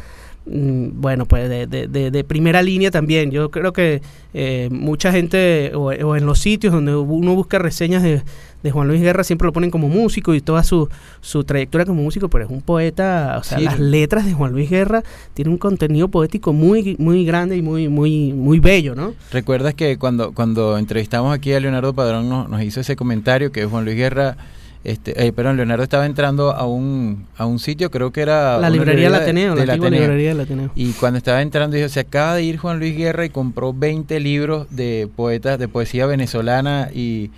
bueno, 0.50 1.26
pues 1.26 1.50
de, 1.50 1.68
de, 1.68 2.12
de, 2.12 2.24
primera 2.24 2.62
línea 2.62 2.92
también. 2.92 3.32
Yo 3.32 3.52
creo 3.52 3.74
que 3.74 4.02
eh, 4.34 4.70
mucha 4.72 5.12
gente, 5.12 5.72
o, 5.76 5.88
o, 5.88 6.16
en 6.16 6.26
los 6.26 6.40
sitios 6.40 6.74
donde 6.74 6.96
uno 6.96 7.36
busca 7.36 7.60
reseñas 7.60 8.02
de, 8.04 8.22
de, 8.64 8.72
Juan 8.72 8.88
Luis 8.88 9.02
Guerra, 9.02 9.24
siempre 9.24 9.46
lo 9.46 9.54
ponen 9.54 9.72
como 9.72 9.90
músico 9.90 10.34
y 10.34 10.42
toda 10.42 10.64
su, 10.64 10.90
su 11.22 11.44
trayectoria 11.44 11.86
como 11.86 12.02
músico, 12.02 12.30
pero 12.30 12.46
es 12.46 12.50
un 12.50 12.62
poeta, 12.62 13.36
o 13.40 13.44
sea, 13.44 13.58
sí. 13.58 13.66
las 13.66 13.80
letras 13.80 14.26
de 14.26 14.34
Juan 14.34 14.54
Luis 14.54 14.70
Guerra 14.70 15.04
tienen 15.34 15.52
un 15.52 15.58
contenido 15.58 16.08
poético 16.08 16.54
muy, 16.54 16.96
muy 16.98 17.26
grande 17.26 17.58
y 17.58 17.62
muy, 17.62 17.90
muy, 17.90 18.34
muy 18.34 18.60
bello, 18.60 18.96
¿no? 18.96 19.14
¿Recuerdas 19.32 19.74
que 19.74 19.98
cuando, 19.98 20.34
cuando 20.34 20.78
entrevistamos 20.78 21.34
aquí 21.34 21.54
a 21.54 21.60
Leonardo 21.60 21.94
Padrón 21.94 22.30
nos, 22.30 22.50
nos 22.50 22.62
hizo 22.62 22.80
ese 22.80 22.96
comentario 22.96 23.52
que 23.52 23.66
Juan 23.66 23.84
Luis 23.84 23.98
Guerra 23.98 24.38
este, 24.84 25.26
eh, 25.26 25.34
perdón, 25.34 25.58
Leonardo 25.58 25.84
estaba 25.84 26.06
entrando 26.06 26.52
a 26.52 26.66
un, 26.66 27.26
a 27.38 27.46
un 27.46 27.60
sitio, 27.60 27.92
creo 27.92 28.12
que 28.12 28.22
era... 28.22 28.58
La 28.58 28.70
librería 28.70 29.10
del 29.10 29.22
Ateneo, 29.22 29.56
de, 29.56 29.66
la 29.66 29.74
Ateneo. 29.74 30.02
librería 30.02 30.30
del 30.30 30.40
Ateneo. 30.42 30.72
Y 30.76 30.92
cuando 30.94 31.18
estaba 31.18 31.42
entrando 31.42 31.76
dijo, 31.76 31.90
se 31.90 32.00
acaba 32.00 32.36
de 32.36 32.44
ir 32.44 32.58
Juan 32.58 32.80
Luis 32.80 32.96
Guerra 32.96 33.26
y 33.26 33.30
compró 33.30 33.74
20 33.74 34.20
libros 34.20 34.68
de 34.70 35.10
poetas, 35.16 35.60
de 35.60 35.68
poesía 35.68 36.06
venezolana 36.06 36.90
y, 36.94 37.32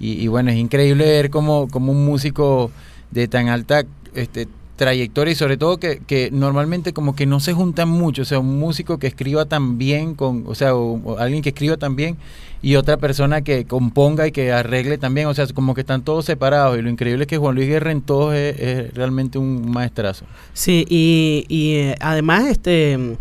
y, 0.00 0.20
y 0.22 0.26
bueno, 0.28 0.50
es 0.50 0.56
increíble 0.56 1.04
ver 1.04 1.30
como, 1.30 1.68
como 1.68 1.92
un 1.92 2.04
músico 2.04 2.70
de 3.10 3.28
tan 3.28 3.48
alta 3.48 3.84
este, 4.14 4.48
trayectoria 4.76 5.32
y 5.32 5.34
sobre 5.34 5.56
todo 5.56 5.78
que, 5.78 6.00
que, 6.06 6.30
normalmente 6.30 6.92
como 6.92 7.16
que 7.16 7.26
no 7.26 7.40
se 7.40 7.52
juntan 7.52 7.88
mucho, 7.88 8.22
o 8.22 8.24
sea, 8.24 8.38
un 8.38 8.58
músico 8.58 8.98
que 8.98 9.06
escriba 9.06 9.46
tan 9.46 9.78
bien, 9.78 10.14
con, 10.14 10.44
o 10.46 10.54
sea, 10.54 10.72
alguien 11.18 11.42
que 11.42 11.48
escriba 11.48 11.76
tan 11.76 11.96
bien 11.96 12.16
y 12.62 12.76
otra 12.76 12.96
persona 12.96 13.42
que 13.42 13.64
componga 13.64 14.26
y 14.26 14.32
que 14.32 14.52
arregle 14.52 14.98
también, 14.98 15.26
o 15.26 15.34
sea, 15.34 15.46
como 15.48 15.74
que 15.74 15.80
están 15.80 16.02
todos 16.02 16.24
separados 16.24 16.78
y 16.78 16.82
lo 16.82 16.90
increíble 16.90 17.24
es 17.24 17.28
que 17.28 17.38
Juan 17.38 17.54
Luis 17.54 17.68
Guerra 17.68 17.90
en 17.90 18.02
todos 18.02 18.34
es, 18.34 18.58
es 18.58 18.94
realmente 18.94 19.38
un 19.38 19.70
maestrazo. 19.70 20.24
Sí, 20.52 20.86
y, 20.88 21.44
y 21.48 21.74
eh, 21.76 21.94
además 22.00 22.46
este... 22.46 23.16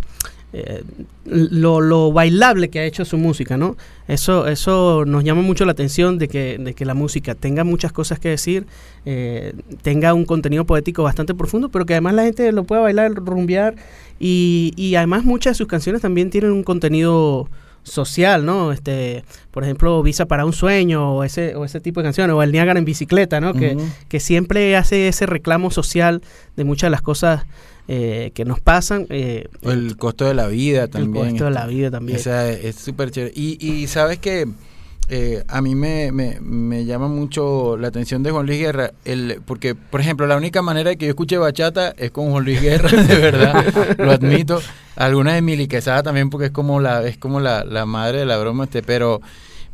Eh, 0.58 0.84
lo, 1.26 1.82
lo, 1.82 2.14
bailable 2.14 2.70
que 2.70 2.80
ha 2.80 2.86
hecho 2.86 3.04
su 3.04 3.18
música, 3.18 3.58
¿no? 3.58 3.76
Eso, 4.08 4.48
eso 4.48 5.04
nos 5.06 5.26
llama 5.26 5.42
mucho 5.42 5.66
la 5.66 5.74
atención 5.74 6.18
de 6.18 6.30
que, 6.30 6.58
de 6.58 6.74
que 6.74 6.86
la 6.86 6.94
música 6.94 7.36
tenga 7.36 7.66
muchas 7.66 7.92
cosas 7.92 8.20
que 8.20 8.30
decir, 8.30 8.66
eh, 9.06 9.52
tenga 9.82 10.14
un 10.14 10.24
contenido 10.24 10.64
poético 10.64 11.04
bastante 11.04 11.34
profundo, 11.34 11.68
pero 11.68 11.86
que 11.86 11.94
además 11.94 12.14
la 12.14 12.24
gente 12.24 12.50
lo 12.54 12.64
pueda 12.64 12.82
bailar, 12.82 13.12
rumbear, 13.16 13.76
y, 14.18 14.72
y 14.78 14.96
además 14.96 15.26
muchas 15.26 15.52
de 15.52 15.58
sus 15.58 15.68
canciones 15.68 16.02
también 16.02 16.30
tienen 16.30 16.54
un 16.54 16.64
contenido 16.64 17.50
social, 17.84 18.46
¿no? 18.46 18.72
Este, 18.72 19.26
por 19.52 19.66
ejemplo, 19.66 20.02
Visa 20.04 20.28
para 20.28 20.46
un 20.46 20.54
sueño 20.54 21.16
o 21.16 21.26
ese, 21.26 21.56
o 21.56 21.66
ese 21.66 21.82
tipo 21.82 22.00
de 22.00 22.06
canciones, 22.06 22.34
o 22.34 22.44
el 22.44 22.54
Niágara 22.54 22.80
en 22.80 22.86
bicicleta, 22.86 23.42
¿no? 23.42 23.50
Uh 23.50 23.56
-huh. 23.56 23.60
que, 23.60 23.78
que 24.08 24.20
siempre 24.22 24.78
hace 24.78 25.10
ese 25.10 25.26
reclamo 25.26 25.70
social 25.70 26.22
de 26.56 26.64
muchas 26.64 26.88
de 26.88 26.92
las 26.92 27.02
cosas 27.02 27.46
eh, 27.88 28.32
que 28.34 28.46
nos 28.46 28.60
pasan. 28.60 29.06
Eh, 29.10 29.48
el 29.62 29.98
costo 29.98 30.26
de 30.26 30.34
la 30.34 30.48
vida 30.48 30.88
también. 30.88 31.26
El 31.26 31.32
costo 31.32 31.46
de 31.46 31.52
la 31.52 31.68
vida 31.68 31.92
también. 31.92 32.18
O 32.18 32.22
sea, 32.22 32.50
es 32.50 32.76
súper 32.76 33.12
chévere. 33.12 33.34
Y, 33.36 33.58
y 33.66 33.88
sabes 33.88 34.20
que 34.20 34.48
eh, 35.08 35.44
a 35.48 35.62
mí 35.62 35.76
me, 35.76 36.12
me, 36.12 36.40
me, 36.42 36.84
llama 36.86 37.08
mucho 37.08 37.78
la 37.78 37.90
atención 37.90 38.24
de 38.24 38.32
Juan 38.32 38.48
Luis 38.48 38.60
Guerra, 38.60 38.92
el, 39.06 39.40
porque, 39.46 39.76
por 39.76 40.02
ejemplo, 40.02 40.26
la 40.26 40.36
única 40.36 40.64
manera 40.64 40.90
de 40.90 40.98
que 40.98 41.06
yo 41.06 41.12
escuche 41.12 41.38
bachata 41.38 41.94
es 41.96 42.10
con 42.10 42.32
Juan 42.32 42.44
Luis 42.44 42.60
Guerra, 42.60 42.90
de 43.04 43.16
verdad, 43.16 43.96
lo 44.00 44.12
admito. 44.12 44.62
Alguna 44.96 45.34
de 45.34 45.44
Mili 45.44 45.68
Quesada 45.68 46.02
también, 46.02 46.32
porque 46.32 46.48
es 46.48 46.52
como 46.52 46.80
la, 46.80 47.06
es 47.06 47.18
como 47.18 47.40
la, 47.40 47.64
la 47.66 47.86
madre 47.86 48.20
de 48.20 48.26
la 48.26 48.38
broma, 48.38 48.64
este, 48.64 48.82
pero 48.82 49.22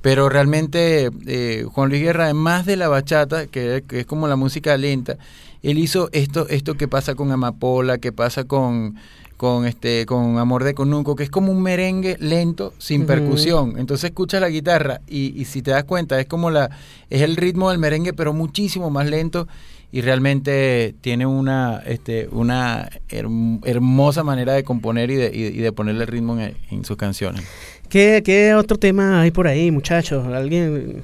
pero 0.01 0.29
realmente 0.29 1.09
eh, 1.27 1.65
Juan 1.71 1.89
Luis 1.89 2.01
Guerra, 2.01 2.25
además 2.25 2.65
de 2.65 2.75
la 2.75 2.87
bachata, 2.87 3.47
que, 3.47 3.83
que, 3.87 4.01
es 4.01 4.05
como 4.05 4.27
la 4.27 4.35
música 4.35 4.75
lenta, 4.77 5.17
él 5.61 5.77
hizo 5.77 6.09
esto, 6.11 6.47
esto 6.49 6.75
que 6.75 6.87
pasa 6.87 7.15
con 7.15 7.31
Amapola, 7.31 7.99
que 7.99 8.11
pasa 8.11 8.45
con, 8.45 8.95
con 9.37 9.67
este, 9.67 10.05
con 10.07 10.39
Amor 10.39 10.63
de 10.63 10.73
Conuco, 10.73 11.15
que 11.15 11.23
es 11.23 11.29
como 11.29 11.51
un 11.51 11.61
merengue 11.61 12.17
lento, 12.19 12.73
sin 12.79 13.01
uh 13.01 13.03
-huh. 13.03 13.07
percusión. 13.07 13.73
Entonces 13.77 14.09
escuchas 14.09 14.41
la 14.41 14.49
guitarra 14.49 15.01
y, 15.07 15.39
y, 15.39 15.45
si 15.45 15.61
te 15.61 15.71
das 15.71 15.83
cuenta, 15.83 16.19
es 16.19 16.25
como 16.25 16.49
la, 16.49 16.71
es 17.09 17.21
el 17.21 17.35
ritmo 17.35 17.69
del 17.69 17.79
merengue, 17.79 18.13
pero 18.13 18.33
muchísimo 18.33 18.89
más 18.89 19.07
lento 19.07 19.47
y 19.91 20.01
realmente 20.01 20.95
tiene 21.01 21.25
una, 21.25 21.81
este, 21.85 22.27
una 22.31 22.89
hermosa 23.09 24.23
manera 24.23 24.53
de 24.53 24.63
componer 24.63 25.11
y 25.11 25.15
de, 25.15 25.31
y 25.35 25.57
de 25.57 25.71
ponerle 25.73 26.05
ritmo 26.05 26.39
en, 26.39 26.55
en 26.71 26.85
sus 26.85 26.97
canciones. 26.97 27.43
¿Qué, 27.91 28.21
¿Qué, 28.23 28.55
otro 28.55 28.77
tema 28.77 29.19
hay 29.19 29.31
por 29.31 29.49
ahí, 29.49 29.69
muchachos? 29.69 30.25
¿Alguien 30.27 31.03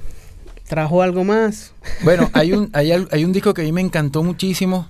trajo 0.69 1.02
algo 1.02 1.26
más? 1.26 1.73
Bueno, 2.02 2.30
hay 2.34 2.54
un, 2.54 2.69
hay, 2.71 2.91
hay 2.91 3.26
un 3.26 3.34
disco 3.34 3.54
que 3.54 3.62
a 3.62 3.65
mí 3.65 3.73
me 3.73 3.82
encantó 3.82 4.23
muchísimo. 4.23 4.89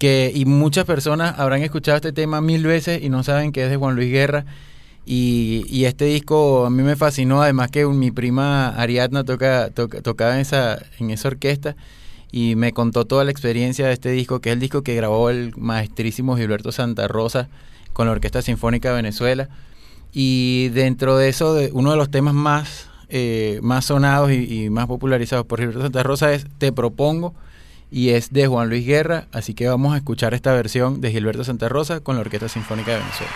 Que, 0.00 0.32
y 0.34 0.46
muchas 0.46 0.84
personas 0.84 1.38
habrán 1.38 1.62
escuchado 1.62 1.94
este 1.94 2.12
tema 2.12 2.40
mil 2.40 2.66
veces 2.66 3.00
y 3.00 3.08
no 3.08 3.22
saben 3.22 3.52
que 3.52 3.62
es 3.62 3.70
de 3.70 3.76
Juan 3.76 3.94
Luis 3.94 4.10
Guerra. 4.10 4.46
Y, 5.06 5.64
y 5.68 5.84
este 5.84 6.06
disco 6.06 6.66
a 6.66 6.70
mí 6.70 6.82
me 6.82 6.96
fascinó, 6.96 7.40
además 7.40 7.70
que 7.70 7.86
mi 7.86 8.10
prima 8.10 8.70
Ariadna 8.70 9.22
toca, 9.22 9.70
toca, 9.70 10.02
tocaba 10.02 10.34
en 10.34 10.40
esa, 10.40 10.82
en 10.98 11.12
esa 11.12 11.28
orquesta 11.28 11.76
y 12.32 12.56
me 12.56 12.72
contó 12.72 13.04
toda 13.04 13.22
la 13.22 13.30
experiencia 13.30 13.86
de 13.86 13.92
este 13.92 14.10
disco, 14.10 14.40
que 14.40 14.48
es 14.48 14.54
el 14.54 14.60
disco 14.60 14.82
que 14.82 14.96
grabó 14.96 15.30
el 15.30 15.52
maestrísimo 15.56 16.36
Gilberto 16.36 16.72
Santa 16.72 17.06
Rosa 17.06 17.48
con 17.92 18.06
la 18.06 18.12
Orquesta 18.12 18.42
Sinfónica 18.42 18.88
de 18.88 18.96
Venezuela. 18.96 19.48
Y 20.12 20.68
dentro 20.70 21.16
de 21.16 21.28
eso, 21.28 21.58
uno 21.72 21.90
de 21.90 21.96
los 21.96 22.10
temas 22.10 22.34
más, 22.34 22.88
eh, 23.08 23.58
más 23.62 23.86
sonados 23.86 24.30
y, 24.30 24.68
más 24.70 24.86
popularizados 24.86 25.46
por 25.46 25.58
Gilberto 25.58 25.82
Santa 25.82 26.02
Rosa 26.02 26.32
es 26.32 26.46
Te 26.58 26.72
Propongo 26.72 27.34
y 27.90 28.10
es 28.10 28.32
de 28.32 28.46
Juan 28.46 28.68
Luis 28.68 28.86
Guerra. 28.86 29.26
Así 29.32 29.54
que 29.54 29.68
vamos 29.68 29.94
a 29.94 29.96
escuchar 29.96 30.34
esta 30.34 30.52
versión 30.52 31.00
de 31.00 31.10
Gilberto 31.10 31.44
Santa 31.44 31.68
Rosa 31.68 32.00
con 32.00 32.16
la 32.16 32.20
Orquesta 32.20 32.48
Sinfónica 32.48 32.92
de 32.92 32.98
Venezuela. 32.98 33.32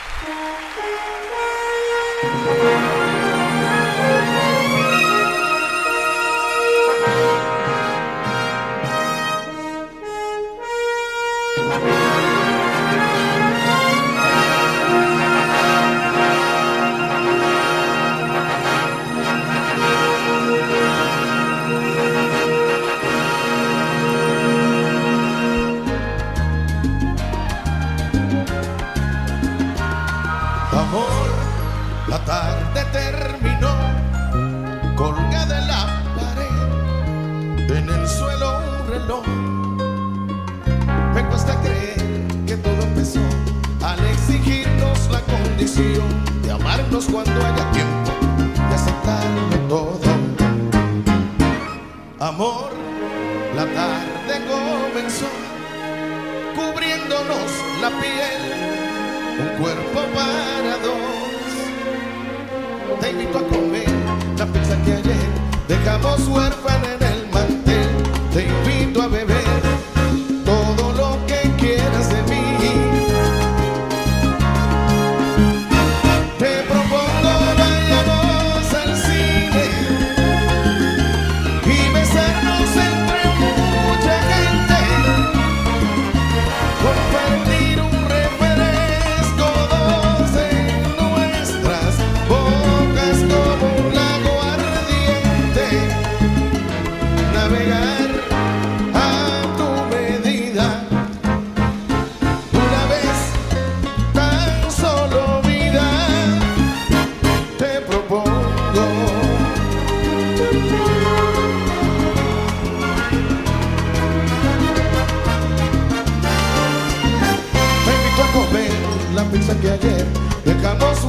pizza 119.31 119.55
que 119.61 119.71
ayer 119.71 120.07
dejamos 120.45 121.05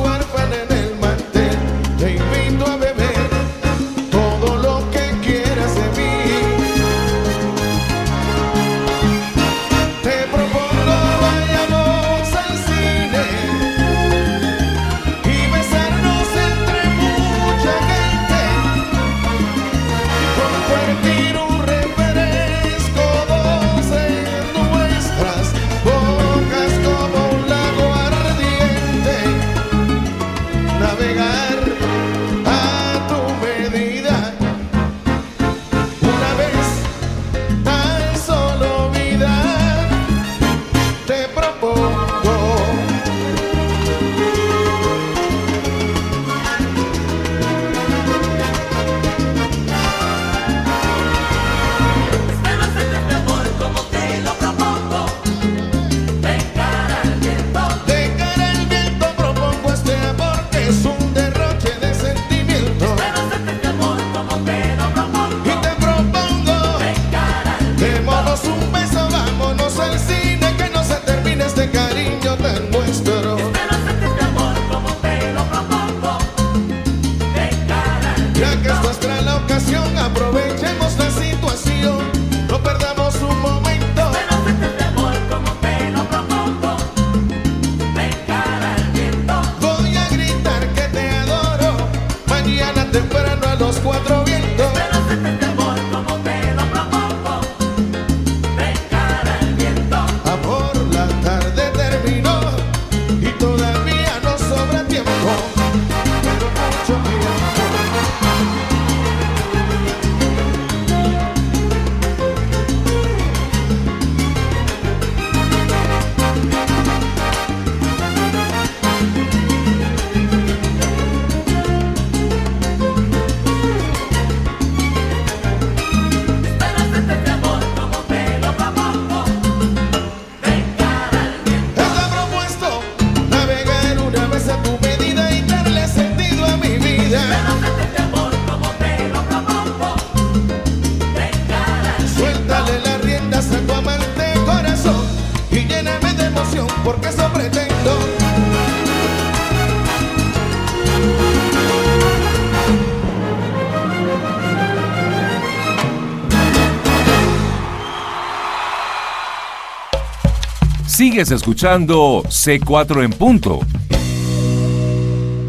Escuchando 161.18 162.22
C4 162.26 163.04
en 163.04 163.10
punto. 163.10 163.60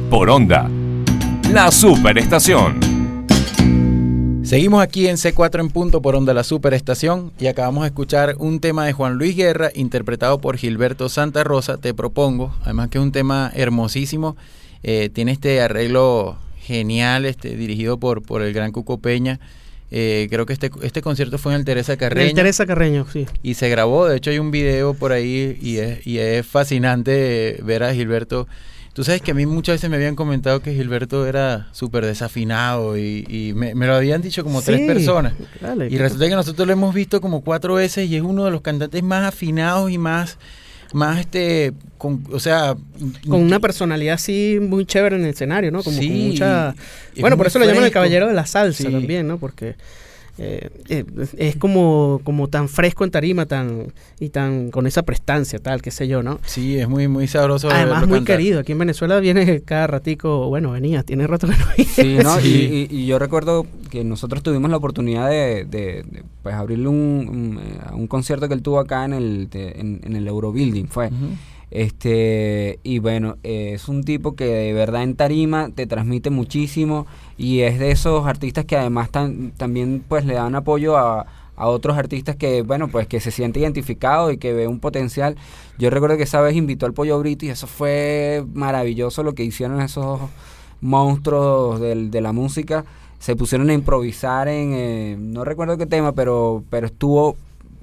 Por 0.09 0.31
onda. 0.31 0.66
La 1.52 1.70
superestación. 1.70 2.81
Seguimos 4.44 4.83
aquí 4.83 5.09
en 5.09 5.16
C4 5.16 5.61
en 5.61 5.68
punto 5.68 6.00
por 6.00 6.16
Onda 6.16 6.33
La 6.33 6.42
Superestación 6.42 7.33
y 7.38 7.48
acabamos 7.48 7.83
de 7.83 7.88
escuchar 7.88 8.37
un 8.38 8.61
tema 8.61 8.87
de 8.87 8.94
Juan 8.94 9.16
Luis 9.18 9.37
Guerra 9.37 9.68
interpretado 9.74 10.40
por 10.40 10.57
Gilberto 10.57 11.11
Santa 11.11 11.44
Rosa, 11.44 11.76
Te 11.76 11.92
Propongo, 11.92 12.54
además 12.62 12.88
que 12.88 12.96
es 12.96 13.04
un 13.04 13.12
tema 13.12 13.52
hermosísimo, 13.54 14.38
eh, 14.83 15.11
tiene 15.12 15.33
este 15.33 15.61
arreglo 15.61 16.38
genial 16.62 17.26
este, 17.26 17.57
dirigido 17.57 17.98
por, 17.98 18.22
por 18.22 18.40
el 18.40 18.54
gran 18.54 18.72
Cuco 18.72 18.96
Peña, 18.96 19.38
Eh, 19.90 20.27
creo 20.31 20.44
que 20.44 20.53
este, 20.53 20.70
este 20.83 21.01
concierto 21.01 21.38
fue 21.38 21.55
en 21.55 21.61
el 21.61 21.64
Teresa 21.64 21.96
Carreño 21.96 22.29
El 22.29 22.35
Teresa 22.35 22.66
Carreño, 22.66 23.07
sí. 23.11 23.27
y 23.42 23.55
se 23.55 23.70
grabó, 23.70 24.07
de 24.07 24.18
hecho 24.18 24.31
hay 24.31 24.38
un 24.38 24.51
video 24.51 24.92
por 24.92 25.12
ahí 25.12 25.57
y 25.62 25.79
es, 25.79 26.07
y 26.07 26.18
es 26.18 26.46
fascinante 26.46 27.59
ver 27.64 27.83
a 27.83 27.94
Gilberto. 27.94 28.46
Tú 28.92 29.05
sabes 29.05 29.22
que 29.22 29.31
a 29.31 29.35
mí 29.35 29.46
muchas 29.46 29.77
veces 29.77 29.88
me 29.88 29.96
habían 29.96 30.16
comentado 30.16 30.61
que 30.61 30.74
Gilberto 30.74 31.27
era 31.27 31.68
súper 31.72 32.05
desafinado 32.05 32.98
y, 32.98 33.24
y 33.29 33.53
me, 33.55 33.74
me 33.74 33.87
lo 33.87 33.94
habían 33.94 34.20
dicho 34.22 34.42
como 34.42 34.61
tres 34.61 34.87
personas. 34.88 35.35
dale, 35.61 35.88
Y 35.88 35.96
resulta 35.98 36.29
que 36.29 36.35
nosotros 36.35 36.66
lo 36.66 36.72
hemos 36.72 36.92
visto 36.94 37.20
como 37.20 37.42
cuatro 37.42 37.74
veces 37.74 38.11
y 38.11 38.16
es 38.16 38.22
uno 38.22 38.44
de 38.44 38.51
los 38.51 38.61
cantantes 38.61 39.03
más 39.05 39.24
afinados 39.24 39.90
y 39.92 39.98
más, 39.98 40.37
más 40.92 41.20
este, 41.20 41.72
con, 41.98 42.24
o 42.33 42.40
sea... 42.40 42.77
con 43.29 43.40
una 43.42 43.61
personalidad 43.61 44.14
así 44.14 44.59
muy 44.61 44.87
chévere 44.87 45.16
en 45.16 45.22
el 45.24 45.31
escenario, 45.31 45.70
¿no? 45.70 45.83
Como 45.83 45.96
con 45.96 46.03
Sí, 46.05 46.29
mucha... 46.33 46.74
y 47.14 47.18
es 47.18 47.20
Bueno, 47.20 47.37
por 47.37 47.46
eso 47.46 47.59
lo 47.59 47.64
llaman 47.64 47.79
el 47.79 47.83
fresco. 47.85 47.94
caballero 47.94 48.27
de 48.29 48.35
la 48.35 48.46
salsa 48.46 48.85
Sí. 48.85 48.90
también, 48.90 49.27
¿no? 49.29 49.38
Porque 49.38 49.74
eh, 50.38 50.70
eh, 50.88 51.05
es 51.37 51.57
como, 51.57 52.20
como 52.24 52.48
tan 52.48 52.68
fresco 52.68 53.05
en 53.05 53.11
tarima 53.11 53.46
tan 53.46 53.92
y 54.20 54.29
tan 54.29 54.70
con 54.70 54.87
esa 54.87 55.03
prestancia, 55.03 55.59
tal, 55.59 55.83
qué 55.83 55.90
sé 55.90 56.07
yo, 56.09 56.22
¿no? 56.22 56.38
Sí, 56.46 56.79
es 56.79 56.88
muy, 56.88 57.09
muy 57.09 57.27
sabroso. 57.27 57.68
Además, 57.70 58.07
muy 58.07 58.18
cantar. 58.18 58.37
querido. 58.37 58.61
Aquí 58.61 58.72
en 58.72 58.79
Venezuela 58.79 59.18
viene 59.20 59.61
cada 59.62 59.87
ratico, 59.88 60.48
bueno, 60.48 60.70
venía, 60.70 61.03
tiene 61.03 61.27
rato 61.27 61.46
que 61.48 61.55
no 61.57 61.64
viene. 61.77 61.90
Sí, 61.92 62.16
¿no? 62.22 62.37
Sí. 62.40 62.88
Y, 62.90 62.94
y- 62.96 63.03
y 63.03 63.07
yo 63.07 63.18
recuerdo 63.18 63.66
que 63.90 64.05
nosotros 64.05 64.42
tuvimos 64.42 64.70
la 64.70 64.77
oportunidad 64.77 65.29
de, 65.29 65.64
de- 65.64 66.05
de, 66.09 66.22
pues 66.42 66.55
abrirle 66.55 66.88
un, 66.88 66.96
un, 66.96 67.59
eh, 67.62 67.79
un 67.94 68.07
concierto 68.07 68.46
que 68.48 68.55
él 68.55 68.62
tuvo 68.62 68.79
acá 68.79 69.05
en 69.05 69.12
el, 69.14 69.51
de- 69.51 69.70
en, 69.81 70.01
en 70.05 70.14
el 70.16 70.27
Eurobuilding, 70.29 70.87
fue. 70.88 71.09
Ujú. 71.09 71.16
Este, 71.70 72.78
y 72.83 72.98
bueno, 72.98 73.37
eh, 73.42 73.72
es 73.74 73.88
un 73.88 74.02
tipo 74.04 74.35
que 74.35 74.46
de 74.46 74.72
verdad 74.72 75.02
en 75.02 75.14
tarima 75.16 75.68
te 75.74 75.87
transmite 75.87 76.31
muchísimo 76.31 77.07
y 77.37 77.61
es 77.61 77.78
de 77.78 77.90
esos 77.90 78.26
artistas 78.26 78.64
que 78.64 78.76
además 78.76 79.11
tan- 79.11 79.50
también 79.52 80.02
pues 80.09 80.24
le 80.24 80.35
dan 80.35 80.54
apoyo 80.54 80.96
a, 80.96 81.26
a 81.57 81.66
otros 81.68 81.98
artistas 81.98 82.37
que, 82.37 82.62
bueno, 82.62 82.88
pues 82.88 83.07
que 83.07 83.20
se 83.20 83.31
siente 83.31 83.61
identificado 83.61 84.31
y 84.33 84.38
que 84.38 84.52
ve 84.52 84.66
un 84.66 84.81
potencial. 84.81 85.37
Yo 85.78 85.90
recuerdo 85.90 86.16
que 86.16 86.22
esa 86.24 86.40
vez 86.40 86.57
invitó 86.57 86.87
al 86.87 86.94
Pollo 86.94 87.18
Brito 87.18 87.44
y 87.46 87.50
eso 87.50 87.66
fue 87.66 88.44
maravilloso 88.54 89.22
lo 89.22 89.35
que 89.35 89.44
hicieron 89.44 89.81
esos 89.81 90.20
monstruos 90.81 91.81
del- 91.81 92.11
de 92.11 92.20
la 92.20 92.33
música. 92.33 92.85
Se 93.18 93.35
pusieron 93.37 93.68
a 93.70 93.74
improvisar 93.74 94.48
en, 94.48 94.72
eh, 94.74 95.16
no 95.18 95.44
recuerdo 95.44 95.76
qué 95.76 95.87
tema, 95.87 96.12
pero, 96.12 96.62
pero 96.70 96.87
estuvo 96.87 97.37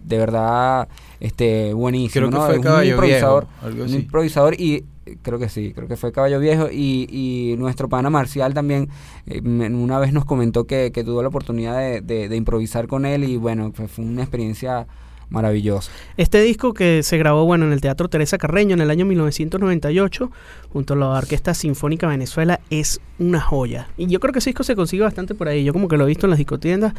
de 0.04 0.18
verdad 0.18 0.88
este 1.26 1.74
buenísimo. 1.74 2.28
Creo 2.28 2.30
que 2.30 2.36
¿no? 2.38 2.46
fue 2.46 2.54
Es 2.54 2.58
un 2.60 2.64
Caballo 2.64 2.92
improvisador, 2.92 3.46
Viejo, 3.48 3.66
algo 3.66 3.84
un 3.84 3.90
improvisador 3.94 4.54
y 4.60 4.86
creo 5.22 5.38
que 5.40 5.50
sí, 5.50 5.72
creo 5.74 5.88
que 5.88 5.96
fue 5.98 6.12
Caballo 6.12 6.40
Viejo 6.40 6.68
y, 6.72 7.08
y 7.10 7.56
nuestro 7.58 7.88
pana 7.90 8.10
Marcial 8.10 8.54
también 8.54 8.90
eh, 9.28 9.42
una 9.42 10.00
vez 10.00 10.14
nos 10.14 10.26
comentó 10.26 10.66
que, 10.66 10.92
que 10.92 11.04
tuvo 11.04 11.22
la 11.22 11.28
oportunidad 11.28 11.78
de, 11.78 12.02
de- 12.02 12.28
de 12.30 12.36
improvisar 12.36 12.88
con 12.88 13.06
él 13.06 13.24
y 13.24 13.38
bueno, 13.38 13.72
fue 13.74 13.88
una 14.04 14.22
experiencia 14.24 14.88
maravillosa. 15.30 15.92
Este 16.18 16.42
disco 16.42 16.74
que 16.74 17.04
se 17.04 17.18
grabó 17.18 17.46
bueno 17.46 17.66
en 17.66 17.74
el 17.74 17.82
Teatro 17.82 18.10
Teresa 18.10 18.38
Carreño 18.38 18.74
en 18.74 18.82
el 18.82 18.90
año 18.90 19.06
1998 19.06 20.32
junto 20.72 20.94
a 20.94 20.98
la 20.98 21.08
Orquesta 21.10 21.54
Sinfónica 21.54 22.08
Venezuela 22.08 22.60
es 22.70 23.00
una 23.20 23.42
joya. 23.42 23.88
Y 23.98 24.08
yo 24.08 24.20
creo 24.20 24.34
que 24.34 24.40
ese 24.40 24.50
disco 24.50 24.64
se 24.64 24.76
consigue 24.76 25.04
bastante 25.04 25.36
por 25.36 25.48
ahí. 25.48 25.64
Yo 25.64 25.74
como 25.74 25.88
que 25.88 25.98
lo 25.98 26.06
he 26.06 26.08
visto 26.08 26.26
en 26.26 26.32
las 26.32 26.40
discotiendas 26.40 26.94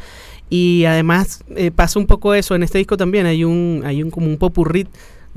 y 0.49 0.85
además 0.85 1.43
eh, 1.55 1.71
pasa 1.71 1.99
un 1.99 2.07
poco 2.07 2.33
eso 2.33 2.55
en 2.55 2.63
este 2.63 2.77
disco 2.77 2.97
también 2.97 3.25
hay 3.25 3.43
un 3.43 3.83
hay 3.85 4.01
un 4.01 4.11
como 4.11 4.27
un 4.27 4.37
popurrí 4.37 4.87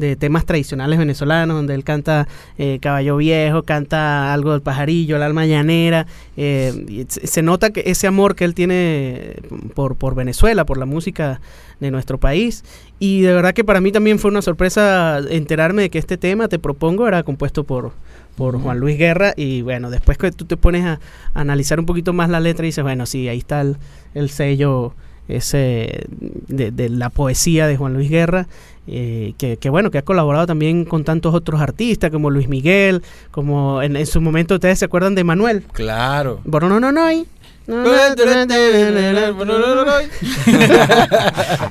de 0.00 0.16
temas 0.16 0.44
tradicionales 0.46 0.98
venezolanos, 0.98 1.56
donde 1.56 1.74
él 1.74 1.84
canta 1.84 2.26
eh, 2.58 2.78
Caballo 2.80 3.18
Viejo, 3.18 3.62
canta 3.62 4.32
algo 4.32 4.52
del 4.52 4.62
pajarillo, 4.62 5.16
el 5.16 5.22
alma 5.22 5.46
llanera. 5.46 6.06
eh, 6.36 7.04
se 7.08 7.42
nota 7.42 7.70
que 7.70 7.82
ese 7.86 8.06
amor 8.06 8.34
que 8.34 8.44
él 8.44 8.54
tiene 8.54 9.36
por, 9.74 9.96
por 9.96 10.14
Venezuela, 10.14 10.64
por 10.64 10.78
la 10.78 10.86
música 10.86 11.40
de 11.78 11.90
nuestro 11.90 12.18
país. 12.18 12.64
Y 12.98 13.20
de 13.22 13.32
verdad 13.32 13.54
que 13.54 13.64
para 13.64 13.80
mí 13.80 13.92
también 13.92 14.18
fue 14.18 14.30
una 14.30 14.42
sorpresa 14.42 15.20
enterarme 15.30 15.82
de 15.82 15.90
que 15.90 15.98
este 15.98 16.16
tema, 16.16 16.48
te 16.48 16.58
propongo, 16.58 17.06
era 17.06 17.22
compuesto 17.22 17.64
por, 17.64 17.92
por 18.36 18.58
Juan 18.60 18.78
Luis 18.78 18.98
Guerra. 18.98 19.32
Y 19.36 19.62
bueno, 19.62 19.90
después 19.90 20.18
que 20.18 20.32
tú 20.32 20.44
te 20.44 20.56
pones 20.56 20.84
a, 20.84 21.00
a 21.34 21.40
analizar 21.40 21.78
un 21.78 21.86
poquito 21.86 22.12
más 22.12 22.28
la 22.28 22.40
letra 22.40 22.64
y 22.64 22.68
dices, 22.68 22.84
bueno, 22.84 23.06
sí, 23.06 23.28
ahí 23.28 23.38
está 23.38 23.60
el, 23.60 23.76
el 24.14 24.28
sello 24.30 24.94
ese 25.30 26.04
de, 26.48 26.70
de 26.70 26.88
la 26.88 27.10
poesía 27.10 27.66
de 27.66 27.76
Juan 27.76 27.94
Luis 27.94 28.10
Guerra. 28.10 28.46
eh, 28.86 29.34
que, 29.38 29.56
que 29.56 29.70
bueno, 29.70 29.90
que 29.90 29.98
ha 29.98 30.02
colaborado 30.02 30.46
también 30.46 30.84
con 30.84 31.04
tantos 31.04 31.34
otros 31.34 31.60
artistas 31.60 32.10
como 32.10 32.28
Luis 32.30 32.48
Miguel, 32.48 33.02
como 33.30 33.82
en, 33.82 33.96
en 33.96 34.06
su 34.06 34.20
momento 34.20 34.54
ustedes 34.54 34.80
se 34.80 34.84
acuerdan 34.84 35.14
de 35.14 35.22
Manuel. 35.24 35.62
Claro. 35.72 36.40
Bueno, 36.44 36.68
no, 36.68 36.80
no, 36.80 36.90
no, 36.90 37.04
hay. 37.04 37.24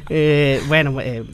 Eh, 0.10 0.62
bueno, 0.68 1.02
eh, 1.02 1.26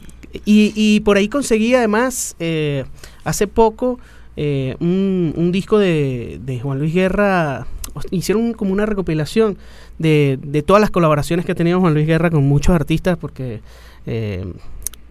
y, 0.44 0.72
y 0.74 1.00
por 1.00 1.16
ahí 1.18 1.28
conseguí 1.28 1.74
además 1.74 2.34
eh, 2.40 2.84
hace 3.22 3.46
poco 3.46 4.00
eh, 4.36 4.74
un, 4.80 5.32
un 5.36 5.52
disco 5.52 5.78
de, 5.78 6.40
de 6.42 6.58
Juan 6.58 6.80
Luis 6.80 6.92
Guerra. 6.94 7.66
Hicieron 8.10 8.52
como 8.54 8.72
una 8.72 8.84
recopilación 8.86 9.56
de, 9.98 10.38
de 10.42 10.62
todas 10.62 10.80
las 10.80 10.90
colaboraciones 10.90 11.46
que 11.46 11.52
ha 11.52 11.54
tenido 11.54 11.80
Juan 11.80 11.94
Luis 11.94 12.06
Guerra 12.06 12.30
con 12.30 12.44
muchos 12.46 12.74
artistas, 12.74 13.16
porque 13.18 13.60
eh, 14.06 14.44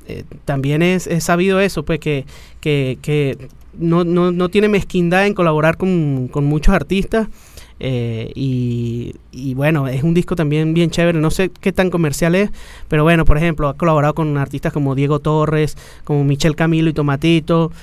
eh, 0.07 0.23
también 0.45 0.81
es, 0.81 1.07
es 1.07 1.23
sabido 1.23 1.59
eso, 1.59 1.83
pues 1.83 1.99
que, 1.99 2.25
que, 2.61 2.97
que 3.01 3.49
no, 3.77 4.03
no, 4.03 4.31
no 4.31 4.49
tiene 4.49 4.67
mezquindad 4.67 5.25
en 5.27 5.33
colaborar 5.33 5.77
con, 5.77 6.27
con 6.31 6.45
muchos 6.45 6.73
artistas. 6.73 7.27
Eh, 7.77 8.31
y, 8.35 9.15
y 9.33 9.53
bueno, 9.53 9.89
es 9.89 10.01
un 10.01 10.13
disco 10.13 10.37
también 10.37 10.73
bien 10.73 10.91
chévere. 10.91 11.19
No 11.19 11.29
sé 11.29 11.51
qué 11.59 11.73
tan 11.73 11.89
comercial 11.89 12.33
es, 12.33 12.49
pero 12.87 13.03
bueno, 13.03 13.25
por 13.25 13.37
ejemplo, 13.37 13.67
ha 13.67 13.73
colaborado 13.73 14.13
con 14.13 14.37
artistas 14.37 14.71
como 14.71 14.95
Diego 14.95 15.19
Torres, 15.19 15.77
como 16.05 16.23
Michel 16.23 16.55
Camilo 16.55 16.89
y 16.89 16.93
Tomatito, 16.93 17.73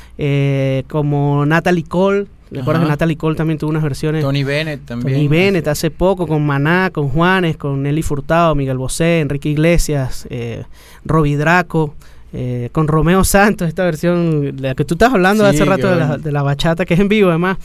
como 0.89 1.45
Natalie 1.45 1.85
Cole. 1.85 2.27
¿Recuerdas 2.53 2.81
Ajá. 2.81 2.85
que 2.85 2.91
Natalie 2.91 3.17
Cole 3.17 3.37
también 3.37 3.59
tuvo 3.59 3.71
unas 3.71 3.83
versiones? 3.83 4.23
Tony 4.23 4.45
Bennett 4.45 4.85
también. 4.85 5.17
Tony 5.17 5.29
Bennett 5.29 5.67
hace 5.69 5.91
poco, 5.91 6.27
con 6.27 6.45
Maná, 6.45 6.91
con 6.93 7.09
Juanes, 7.09 7.57
con 7.57 7.83
Nelly 7.83 8.03
Furtado, 8.03 8.55
Miguel 8.55 8.79
Bosé, 8.79 9.21
Enrique 9.21 9.49
Iglesias, 9.49 10.27
eh, 10.31 10.65
Roby 11.05 11.35
Draco, 11.37 11.95
eh, 12.35 12.71
con 12.73 12.89
Romeo 12.89 13.25
Santos, 13.25 13.69
esta 13.69 13.85
versión 13.85 14.57
de 14.57 14.69
la 14.69 14.75
que 14.75 14.85
tú 14.85 14.95
estás 14.95 15.13
hablando 15.13 15.45
Sí, 15.45 15.51
hace 15.55 15.65
rato 15.65 15.89
de 15.89 15.97
la, 15.97 16.19
de 16.19 16.33
la 16.33 16.43
bachata, 16.43 16.85
que 16.85 16.95
es 16.95 17.01
en 17.01 17.09
vivo 17.09 17.29
además, 17.31 17.59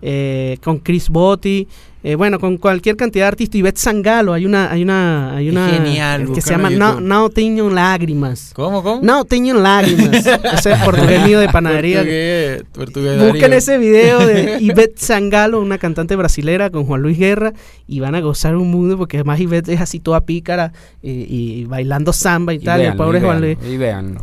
eh, 0.00 0.58
con 0.62 0.78
Chris 0.78 1.08
Botti, 1.08 1.68
eh, 2.04 2.14
bueno, 2.14 2.38
con 2.38 2.56
cualquier 2.58 2.94
cantidad 2.96 3.24
de 3.24 3.28
artistas, 3.28 3.56
Ivette 3.56 3.78
Sangalo, 3.78 4.32
hay 4.32 4.46
una, 4.46 4.70
hay 4.70 4.82
una, 4.82 5.36
hay 5.36 5.48
una 5.50 5.68
genial, 5.70 6.30
que 6.32 6.40
se 6.40 6.50
llama 6.50 6.70
No, 6.70 7.00
no 7.00 7.30
Tenho 7.30 7.68
Lágrimas. 7.68 8.52
¿Cómo, 8.54 8.82
cómo? 8.84 9.00
No 9.02 9.24
Tenho 9.24 9.54
Lágrimas. 9.54 10.24
Ese 10.54 10.72
es 10.72 10.78
portugués 10.84 11.24
mío 11.26 11.40
de 11.40 11.48
panadería. 11.48 11.98
Portugués, 11.98 12.62
portugués 12.72 13.22
Busquen 13.32 13.52
ese 13.54 13.78
video 13.78 14.24
de 14.24 14.58
Ivette 14.60 14.98
Sangalo, 14.98 15.60
una 15.60 15.78
cantante 15.78 16.14
brasilera 16.14 16.70
con 16.70 16.84
Juan 16.84 17.02
Luis 17.02 17.18
Guerra, 17.18 17.52
y 17.88 17.98
van 18.00 18.14
a 18.14 18.20
gozar 18.20 18.54
un 18.56 18.70
mundo 18.70 18.96
porque 18.98 19.16
además 19.16 19.40
Ivette 19.40 19.70
es 19.70 19.80
así 19.80 19.98
toda 19.98 20.20
pícara 20.20 20.72
y, 21.02 21.10
y 21.10 21.64
bailando 21.64 22.12
samba 22.12 22.52
y, 22.54 22.56
Y 22.56 22.60
tal. 22.60 22.82
y 22.82 22.84
el 22.84 22.94
pobre 22.96 23.18
y 23.18 23.22
Juan 23.22 23.40
Luis. 23.40 23.58
Y 23.64 23.70
Sí, 23.70 23.76
véanlo 23.78 24.20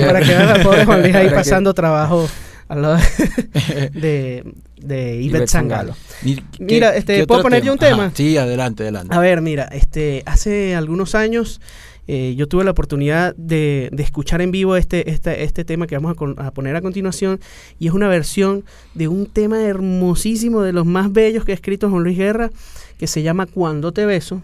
sí. 0.00 0.06
para 0.06 0.20
que 0.20 0.28
vean 0.28 0.48
al 0.48 0.62
pobre 0.62 0.84
Juan 0.86 1.02
Luis 1.02 1.14
ahí 1.14 1.28
que- 1.28 1.34
pasando 1.34 1.74
trabajo 1.74 2.26
al 2.72 2.82
lado 2.82 2.96
de, 3.92 4.44
de 4.82 5.22
Ivette 5.22 5.48
Sangalo. 5.48 5.94
Ni- 6.22 6.36
¿qué- 6.36 6.42
Mira, 6.64 6.96
este, 6.96 7.26
¿puedo 7.26 7.42
poner 7.42 7.62
yo 7.62 7.72
un 7.72 7.78
tema? 7.78 8.06
Ajá, 8.06 8.12
Sí, 8.16 8.36
adelante, 8.36 8.82
adelante. 8.84 9.14
A 9.14 9.18
ver, 9.20 9.40
mira, 9.42 9.64
este, 9.64 10.22
hace 10.26 10.74
algunos 10.74 11.14
años 11.14 11.60
eh, 12.08 12.34
yo 12.36 12.48
tuve 12.48 12.64
la 12.64 12.72
oportunidad 12.72 13.34
de, 13.36 13.88
de 13.92 14.02
escuchar 14.02 14.40
en 14.40 14.50
vivo 14.50 14.76
este, 14.76 15.10
este, 15.10 15.44
este 15.44 15.64
tema 15.64 15.86
que 15.86 15.94
vamos 15.96 16.12
a, 16.12 16.14
con- 16.14 16.34
a 16.40 16.50
poner 16.50 16.74
a 16.76 16.80
continuación 16.82 17.40
y 17.78 17.86
es 17.88 17.92
una 17.92 18.08
versión 18.08 18.64
de 18.94 19.06
un 19.08 19.26
tema 19.26 19.62
hermosísimo, 19.62 20.62
de 20.62 20.72
los 20.72 20.86
más 20.86 21.12
bellos 21.12 21.44
que 21.44 21.52
ha 21.52 21.54
escrito 21.54 21.88
Juan 21.90 22.02
Luis 22.02 22.18
Guerra, 22.18 22.50
que 22.98 23.06
se 23.06 23.22
llama 23.22 23.46
Cuando 23.46 23.92
te 23.92 24.04
beso, 24.06 24.42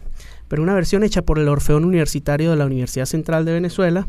pero 0.49 0.63
una 0.63 0.75
versión 0.75 1.03
hecha 1.03 1.23
por 1.23 1.39
el 1.39 1.49
Orfeón 1.49 1.85
Universitario 1.85 2.51
de 2.51 2.57
la 2.57 2.67
Universidad 2.67 3.07
Central 3.07 3.45
de 3.45 3.53
Venezuela, 3.55 4.07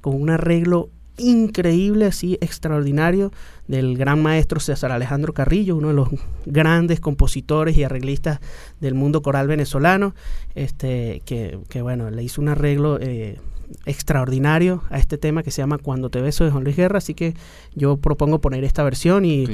con 0.00 0.20
un 0.20 0.30
arreglo 0.30 0.90
increíble, 1.18 2.06
así 2.06 2.38
extraordinario, 2.40 3.32
del 3.66 3.98
gran 3.98 4.22
maestro 4.22 4.60
César 4.60 4.92
Alejandro 4.92 5.34
Carrillo, 5.34 5.76
uno 5.76 5.88
de 5.88 5.94
los 5.94 6.08
grandes 6.46 7.00
compositores 7.00 7.76
y 7.76 7.84
arreglistas 7.84 8.40
del 8.80 8.94
mundo 8.94 9.22
coral 9.22 9.46
venezolano, 9.46 10.14
este, 10.54 11.22
que, 11.24 11.58
que, 11.68 11.82
bueno, 11.82 12.10
le 12.10 12.22
hizo 12.22 12.40
un 12.40 12.48
arreglo 12.48 12.98
eh, 13.00 13.38
extraordinario 13.84 14.82
a 14.90 14.98
este 14.98 15.18
tema 15.18 15.42
que 15.42 15.50
se 15.50 15.60
llama 15.60 15.78
Cuando 15.78 16.10
te 16.10 16.20
beso 16.20 16.44
de 16.44 16.50
Juan 16.50 16.64
Luis 16.64 16.76
Guerra, 16.76 16.98
así 16.98 17.14
que 17.14 17.34
yo 17.74 17.96
propongo 17.96 18.40
poner 18.40 18.64
esta 18.64 18.82
versión 18.82 19.24
y, 19.24 19.44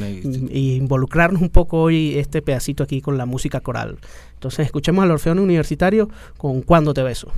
y 0.51 0.75
involucrarnos 0.77 1.43
un 1.43 1.51
poco 1.51 1.83
hoy 1.83 2.19
este 2.19 2.43
pedacito 2.43 2.85
aquí 2.85 3.01
con 3.01 3.19
la 3.19 3.27
música 3.27 3.61
coral. 3.61 3.99
Entonces 4.35 4.67
escuchemos 4.67 5.03
al 5.03 5.11
Orfeón 5.11 5.39
Universitario 5.39 6.09
con 6.37 6.63
Cuando 6.63 6.95
te 6.95 7.03
beso. 7.03 7.33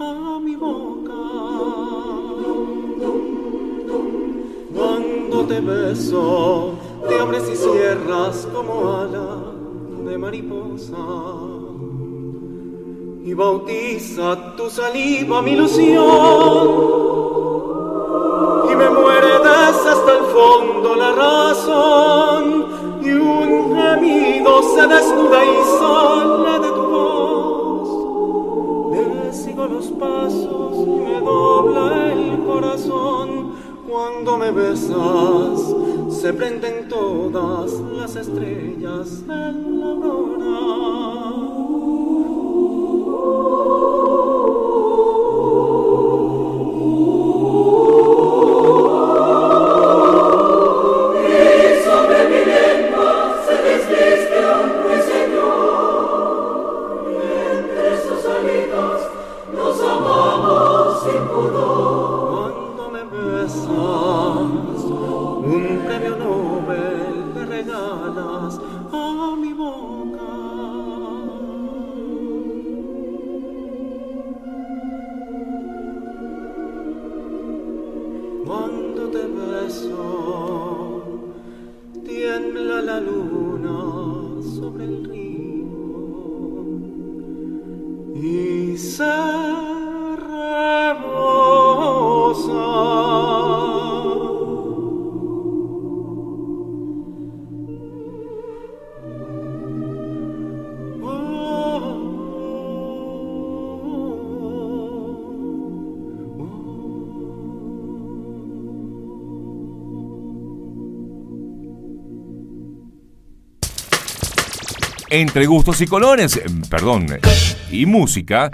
A 0.00 0.40
mi 0.40 0.56
boca. 0.56 1.12
Cuando 4.74 5.44
te 5.46 5.60
beso, 5.60 6.72
te 7.08 7.18
abres 7.18 7.48
y 7.50 7.56
cierras 7.56 8.48
como 8.52 8.92
ala 8.92 9.54
de 10.06 10.18
mariposa. 10.18 10.96
Y 13.24 13.34
bautiza 13.34 14.56
tu 14.56 14.68
saliva 14.70 15.42
mi 15.42 15.52
ilusión. 15.52 16.68
Y 18.70 18.76
me 18.76 18.90
muerdes 18.90 19.86
hasta 19.92 20.18
el 20.18 20.24
fondo 20.36 20.94
la 20.96 21.12
razón. 21.12 22.66
Y 23.02 23.12
un 23.12 23.76
gemido 23.76 24.62
se 24.74 24.86
desnuda 24.86 25.44
y 25.44 25.64
sale 25.78 26.58
de 26.60 26.68
tu 26.72 26.82
voz 26.90 27.43
los 29.68 29.86
pasos 29.92 30.86
y 30.86 30.90
me 30.90 31.20
dobla 31.20 32.12
el 32.12 32.44
corazón. 32.44 33.54
Cuando 33.88 34.38
me 34.38 34.50
besas 34.50 35.74
se 36.08 36.32
prenden 36.32 36.88
todas 36.88 37.72
las 37.72 38.16
estrellas 38.16 39.22
en 39.28 39.80
la 39.80 39.94
Cuando 39.94 41.53
Entre 115.16 115.46
gustos 115.46 115.80
y 115.80 115.86
colores, 115.86 116.36
eh, 116.36 116.42
perdón, 116.68 117.06
y 117.70 117.86
música, 117.86 118.50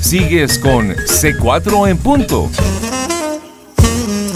sigues 0.00 0.58
con 0.58 0.88
C4 0.88 1.88
en 1.88 1.96
punto. 1.98 2.50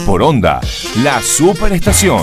Por 0.07 0.23
onda, 0.23 0.61
la 1.03 1.21
superestación. 1.23 2.23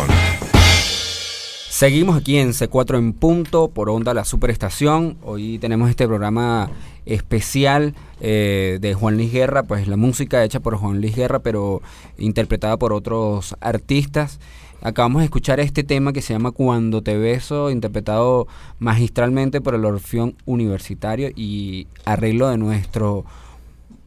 Seguimos 1.68 2.16
aquí 2.16 2.38
en 2.38 2.52
C4 2.54 3.00
en 3.00 3.12
punto 3.12 3.68
por 3.68 3.90
onda 3.90 4.14
la 4.14 4.24
superestación. 4.24 5.18
Hoy 5.24 5.60
tenemos 5.60 5.90
este 5.90 6.08
programa 6.08 6.70
especial 7.06 7.96
eh, 8.22 8.78
de 8.80 8.94
Juan 8.94 9.18
Luis 9.18 9.34
Guerra, 9.34 9.64
pues 9.64 9.90
la 9.90 9.98
música 9.98 10.42
hecha 10.42 10.62
por 10.62 10.78
Juan 10.78 11.02
Luis 11.02 11.18
Guerra, 11.18 11.40
pero 11.40 11.82
interpretada 12.18 12.78
por 12.78 12.94
otros 12.94 13.58
artistas. 13.60 14.40
Acabamos 14.86 15.22
de 15.22 15.26
escuchar 15.26 15.62
este 15.62 15.86
tema 15.86 16.12
que 16.12 16.22
se 16.22 16.34
llama 16.34 16.52
Cuando 16.52 17.02
te 17.02 17.18
beso, 17.18 17.72
interpretado 17.72 18.48
magistralmente 18.80 19.62
por 19.62 19.76
el 19.76 19.86
Orfeón 19.86 20.36
Universitario 20.46 21.30
y 21.34 21.88
arreglo 22.04 22.50
de 22.50 22.58
nuestro 22.58 23.24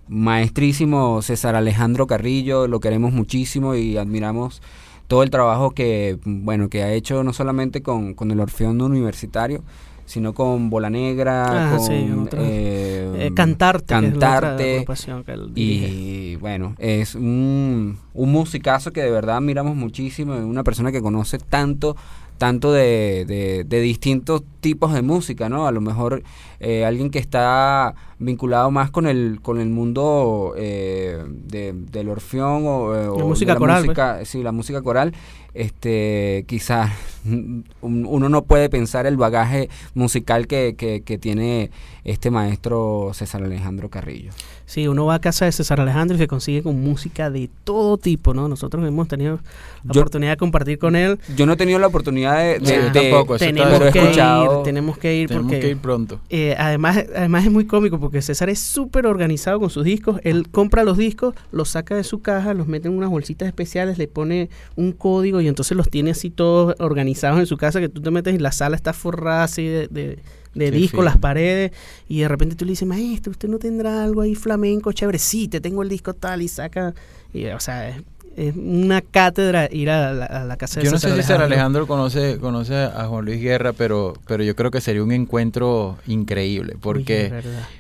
maestrísimo 0.06 1.22
César 1.22 1.54
Alejandro 1.54 2.06
Carrillo. 2.06 2.68
Lo 2.68 2.80
queremos 2.80 3.14
muchísimo 3.14 3.74
y 3.74 3.96
admiramos 3.96 4.60
todo 5.06 5.22
el 5.22 5.30
trabajo 5.30 5.70
que, 5.70 6.18
bueno, 6.26 6.68
que 6.68 6.82
ha 6.82 6.92
hecho 6.92 7.24
no 7.24 7.32
solamente 7.32 7.82
con, 7.82 8.12
con 8.12 8.30
el 8.30 8.38
Orfeón 8.38 8.82
Universitario, 8.82 9.62
sino 10.06 10.32
con 10.32 10.70
Bola 10.70 10.88
Negra, 10.88 11.68
Ah, 11.68 11.70
con 11.76 11.80
sí, 11.80 12.10
otro- 12.18 12.40
eh, 12.42 13.26
Eh, 13.26 13.32
Cantarte. 13.34 13.94
la 13.94 14.00
Cantarte, 14.10 14.84
que 14.86 15.34
y 15.60 16.36
bueno, 16.36 16.74
es 16.78 17.14
un, 17.14 17.98
un 18.14 18.32
musicazo 18.32 18.92
que 18.92 19.02
de 19.02 19.10
verdad 19.10 19.36
admiramos 19.36 19.76
muchísimo, 19.76 20.34
es 20.34 20.42
una 20.44 20.62
persona 20.64 20.92
que 20.92 21.02
conoce 21.02 21.38
tanto, 21.38 21.96
tanto 22.38 22.70
de, 22.72 23.24
de- 23.26 23.64
de 23.64 23.80
distintos 23.80 24.42
tipos 24.60 24.92
de 24.92 25.00
música, 25.02 25.48
¿no? 25.48 25.66
A 25.66 25.72
lo 25.72 25.80
mejor 25.80 26.22
eh, 26.60 26.84
alguien 26.84 27.10
que 27.10 27.18
está 27.18 27.94
vinculado 28.18 28.70
más 28.70 28.90
con 28.90 29.06
el, 29.06 29.40
con 29.42 29.58
el 29.58 29.68
mundo 29.70 30.52
eh, 30.56 31.22
de- 31.28 31.72
del 31.72 32.08
orfeón 32.10 32.64
o, 32.66 32.94
eh, 32.94 33.08
o 33.08 33.26
música 33.26 33.54
de 33.54 33.58
coral, 33.58 33.84
pues. 33.86 34.28
sí, 34.28 34.42
la 34.42 34.52
música 34.52 34.82
coral, 34.82 35.14
este, 35.56 36.44
quizás 36.46 36.92
un- 37.24 37.64
uno 37.80 38.28
no 38.28 38.44
puede 38.44 38.68
pensar 38.68 39.06
el 39.06 39.16
bagaje 39.16 39.68
musical 39.94 40.46
que, 40.46 40.74
que, 40.76 41.00
que 41.02 41.18
tiene 41.18 41.70
este 42.04 42.30
maestro 42.30 43.10
César 43.14 43.42
Alejandro 43.42 43.88
Carrillo. 43.90 44.30
Sí, 44.64 44.86
uno 44.88 45.06
va 45.06 45.14
a 45.16 45.20
casa 45.20 45.44
de 45.44 45.52
César 45.52 45.80
Alejandro 45.80 46.16
y 46.16 46.18
se 46.20 46.26
consigue 46.28 46.62
con 46.62 46.80
música 46.80 47.30
de 47.30 47.48
todo 47.64 47.98
tipo, 47.98 48.32
¿no? 48.34 48.48
Nosotros 48.48 48.86
hemos 48.86 49.06
tenido 49.08 49.40
la 49.84 49.92
Yo- 49.92 50.00
oportunidad 50.00 50.32
de 50.32 50.36
compartir 50.36 50.78
con 50.78 50.94
él. 50.96 51.18
Yo 51.36 51.46
no 51.46 51.52
he 51.52 51.56
tenido 51.56 51.78
la 51.80 51.86
oportunidad 51.88 52.38
de... 52.38 52.58
de- 52.60 52.66
Sí, 52.66 52.72
de- 52.74 52.90
tampoco, 53.10 53.36
eso 53.36 53.44
Tenemos 53.44 53.80
que 53.92 53.98
escuchado- 54.00 54.58
ir, 54.58 54.64
tenemos 54.64 54.98
que 54.98 55.16
ir 55.16 55.28
Tenemos 55.28 55.46
porque 55.50 55.60
que 55.60 55.68
ir 55.70 55.78
pronto. 55.78 56.20
eh, 56.30 56.54
además, 56.58 57.04
además 57.14 57.44
es 57.44 57.50
muy 57.52 57.66
cómico 57.66 57.98
porque 58.00 58.22
César 58.22 58.50
es 58.50 58.58
súper 58.60 59.06
organizado 59.06 59.58
con 59.60 59.70
sus 59.70 59.84
discos. 59.84 60.20
Él 60.24 60.48
compra 60.50 60.84
los 60.84 60.96
discos, 60.98 61.34
los 61.52 61.70
saca 61.70 61.94
de 61.96 62.04
su 62.04 62.20
caja, 62.20 62.54
los 62.54 62.66
mete 62.68 62.86
en 62.88 62.96
unas 62.96 63.10
bolsitas 63.10 63.46
especiales, 63.48 63.98
le 63.98 64.06
pone 64.08 64.48
un 64.76 64.92
código 64.92 65.40
y 65.40 65.45
entonces 65.48 65.76
los 65.76 65.88
tiene 65.88 66.10
así 66.12 66.30
todos 66.30 66.74
organizados 66.78 67.38
en 67.38 67.46
su 67.46 67.56
casa 67.56 67.80
que 67.80 67.88
tú 67.88 68.00
te 68.00 68.10
metes 68.10 68.34
y 68.34 68.38
la 68.38 68.52
sala 68.52 68.76
está 68.76 68.92
forrada 68.92 69.44
así 69.44 69.66
de, 69.66 69.88
de, 69.88 70.18
de 70.54 70.88
fino. 70.88 71.02
las 71.02 71.18
paredes 71.18 71.72
y 72.08 72.20
de 72.20 72.28
repente 72.28 72.56
tú 72.56 72.64
le 72.64 72.72
dices, 72.72 72.86
maestro, 72.88 73.30
¿usted 73.30 73.48
no 73.48 73.58
tendrá 73.58 74.04
algo 74.04 74.22
ahí 74.22 74.34
flamenco 74.34 74.92
chévere? 74.92 75.18
Sí, 75.18 75.48
te 75.48 75.60
tengo 75.60 75.82
el 75.82 75.88
disco 75.88 76.14
tal 76.14 76.42
y 76.42 76.48
saca, 76.48 76.94
y, 77.32 77.46
o 77.46 77.60
sea, 77.60 77.88
es, 77.88 78.02
es 78.36 78.54
una 78.54 79.00
cátedra 79.00 79.66
ir 79.72 79.88
a 79.88 80.12
la, 80.12 80.26
a 80.26 80.44
la 80.44 80.56
casa 80.58 80.78
de 80.78 80.86
Yo 80.86 80.92
no 80.92 80.98
sé 80.98 81.08
si 81.10 81.16
César 81.16 81.40
Alejandro 81.40 81.86
conoce, 81.86 82.38
conoce 82.38 82.74
a 82.74 83.06
Juan 83.06 83.24
Luis 83.24 83.40
Guerra, 83.40 83.72
pero, 83.72 84.12
pero 84.26 84.44
yo 84.44 84.54
creo 84.54 84.70
que 84.70 84.82
sería 84.82 85.02
un 85.02 85.10
encuentro 85.10 85.96
increíble. 86.06 86.76
Porque, 86.78 87.32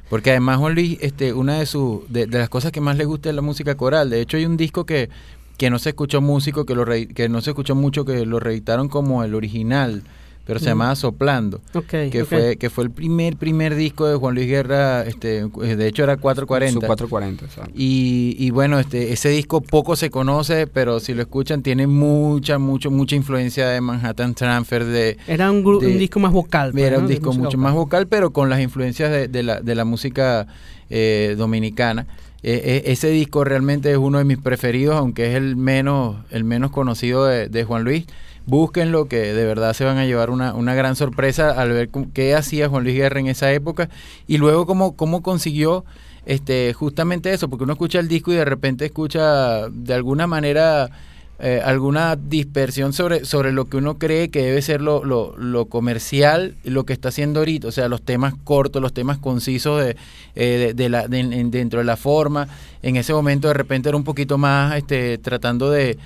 porque 0.08 0.30
además 0.30 0.56
Juan 0.58 0.74
Luis, 0.74 0.96
este, 1.02 1.34
una 1.34 1.58
de 1.58 1.66
sus, 1.66 2.10
de, 2.10 2.26
de 2.26 2.38
las 2.38 2.48
cosas 2.48 2.72
que 2.72 2.80
más 2.80 2.96
le 2.96 3.04
gusta 3.04 3.28
es 3.28 3.34
la 3.34 3.42
música 3.42 3.74
coral. 3.74 4.08
De 4.08 4.20
hecho, 4.22 4.38
hay 4.38 4.46
un 4.46 4.56
disco 4.56 4.86
que, 4.86 5.10
que 5.56 5.70
no 5.70 5.78
se 5.78 5.90
escuchó 5.90 6.20
músico, 6.20 6.66
que 6.66 6.74
lo 6.74 6.84
re- 6.84 7.08
que 7.08 7.28
no 7.28 7.40
se 7.40 7.50
escuchó 7.50 7.74
mucho, 7.74 8.04
que 8.04 8.26
lo 8.26 8.40
reeditaron 8.40 8.88
como 8.88 9.24
el 9.24 9.34
original, 9.34 10.02
pero 10.44 10.60
se 10.60 10.66
Mm. 10.66 10.68
llamaba 10.68 10.94
Soplando. 10.94 11.60
Ok, 11.74 11.86
Que 12.12 12.24
fue, 12.24 12.56
que 12.56 12.70
fue 12.70 12.84
el 12.84 12.90
primer, 12.92 13.36
primer 13.36 13.74
disco 13.74 14.06
de 14.06 14.14
Juan 14.14 14.34
Luis 14.36 14.46
Guerra, 14.46 15.02
este, 15.04 15.44
de 15.48 15.88
hecho 15.88 16.04
era 16.04 16.18
440. 16.18 16.72
Su 16.74 16.86
440, 16.86 17.44
exacto. 17.46 17.72
Y, 17.74 18.36
y 18.38 18.50
bueno, 18.50 18.78
este, 18.78 19.12
ese 19.12 19.28
disco 19.30 19.60
poco 19.60 19.96
se 19.96 20.08
conoce, 20.10 20.68
pero 20.68 21.00
si 21.00 21.14
lo 21.14 21.22
escuchan 21.22 21.62
tiene 21.62 21.88
mucha, 21.88 22.58
mucho, 22.58 22.92
mucha 22.92 23.16
influencia 23.16 23.66
de 23.68 23.80
Manhattan 23.80 24.34
Transfer, 24.34 24.84
de, 24.84 25.16
Era 25.26 25.50
un, 25.50 25.64
de- 25.64 25.86
un 25.88 25.98
disco 25.98 26.20
más 26.20 26.32
vocal. 26.32 26.70
pues, 26.70 26.84
era 26.84 26.98
¿no? 26.98 27.02
un 27.04 27.08
disco 27.08 27.30
mucho 27.32 27.42
vocal. 27.56 27.58
más 27.60 27.72
vocal, 27.74 28.06
pero 28.06 28.30
con 28.32 28.48
las 28.48 28.60
influencias 28.60 29.10
de, 29.10 29.26
de 29.26 29.42
la, 29.42 29.60
de 29.60 29.74
la 29.74 29.84
música 29.84 30.46
eh, 30.90 31.34
dominicana. 31.36 32.06
Eh, 32.42 32.62
eh, 32.64 32.82
ese 32.86 33.08
disco 33.08 33.44
realmente 33.44 33.90
es 33.90 33.96
uno 33.96 34.18
de 34.18 34.24
mis 34.24 34.38
preferidos, 34.38 34.96
aunque 34.96 35.30
es 35.30 35.34
el 35.34 35.56
menos, 35.56 36.16
el 36.30 36.44
menos 36.44 36.70
conocido 36.70 37.26
de, 37.26 37.48
de 37.48 37.64
Juan 37.64 37.84
Luis. 37.84 38.06
Búsquenlo, 38.46 39.06
que 39.06 39.32
de 39.32 39.44
verdad 39.44 39.72
se 39.72 39.84
van 39.84 39.98
a 39.98 40.06
llevar 40.06 40.30
una, 40.30 40.54
una 40.54 40.74
gran 40.74 40.94
sorpresa 40.94 41.50
al 41.50 41.72
ver 41.72 41.88
qué 42.14 42.34
hacía 42.34 42.68
Juan 42.68 42.84
Luis 42.84 42.94
Guerra 42.94 43.18
en 43.18 43.26
esa 43.26 43.52
época 43.52 43.88
y 44.28 44.38
luego 44.38 44.66
cómo, 44.66 44.94
cómo 44.94 45.20
consiguió 45.22 45.84
este 46.26 46.72
justamente 46.72 47.32
eso, 47.32 47.48
porque 47.48 47.64
uno 47.64 47.72
escucha 47.72 47.98
el 47.98 48.08
disco 48.08 48.32
y 48.32 48.36
de 48.36 48.44
repente 48.44 48.84
escucha 48.84 49.68
de 49.68 49.94
alguna 49.94 50.28
manera 50.28 50.90
eh, 51.38 51.60
alguna 51.64 52.16
dispersión 52.16 52.92
sobre, 52.92 53.24
sobre 53.24 53.52
lo 53.52 53.66
que 53.66 53.76
uno 53.76 53.98
cree 53.98 54.30
que 54.30 54.42
debe 54.42 54.62
ser 54.62 54.80
lo, 54.80 55.04
lo, 55.04 55.36
lo 55.36 55.66
comercial, 55.66 56.54
lo 56.64 56.84
que 56.84 56.92
está 56.94 57.08
haciendo 57.10 57.40
ahorita, 57.40 57.68
o 57.68 57.72
sea, 57.72 57.88
los 57.88 58.00
temas 58.02 58.34
cortos, 58.44 58.80
los 58.80 58.92
temas 58.94 59.18
concisos 59.18 59.84
de, 59.84 59.96
eh, 60.34 60.72
de, 60.74 60.88
la, 60.88 61.08
de- 61.08 61.20
en- 61.20 61.50
dentro 61.50 61.78
de 61.80 61.84
la 61.84 61.96
forma. 61.96 62.48
En 62.82 62.96
ese 62.96 63.12
momento 63.12 63.48
de 63.48 63.54
repente 63.54 63.88
era 63.88 63.96
un 63.98 64.04
poquito 64.04 64.38
más 64.38 64.76
este, 64.76 65.18
tratando 65.18 65.70
de 65.70 65.98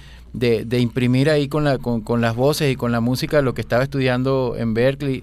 imprimir 0.81 1.31
ahí 1.31 1.49
con, 1.49 1.65
la, 1.65 1.79
con, 1.79 2.01
con 2.01 2.21
las 2.21 2.35
voces 2.37 2.73
y 2.73 2.77
con 2.77 2.93
la 2.93 3.01
música 3.01 3.43
lo 3.43 3.55
que 3.55 3.61
estaba 3.61 3.83
estudiando 3.85 4.55
en 4.59 4.75
Berkeley. 4.75 5.23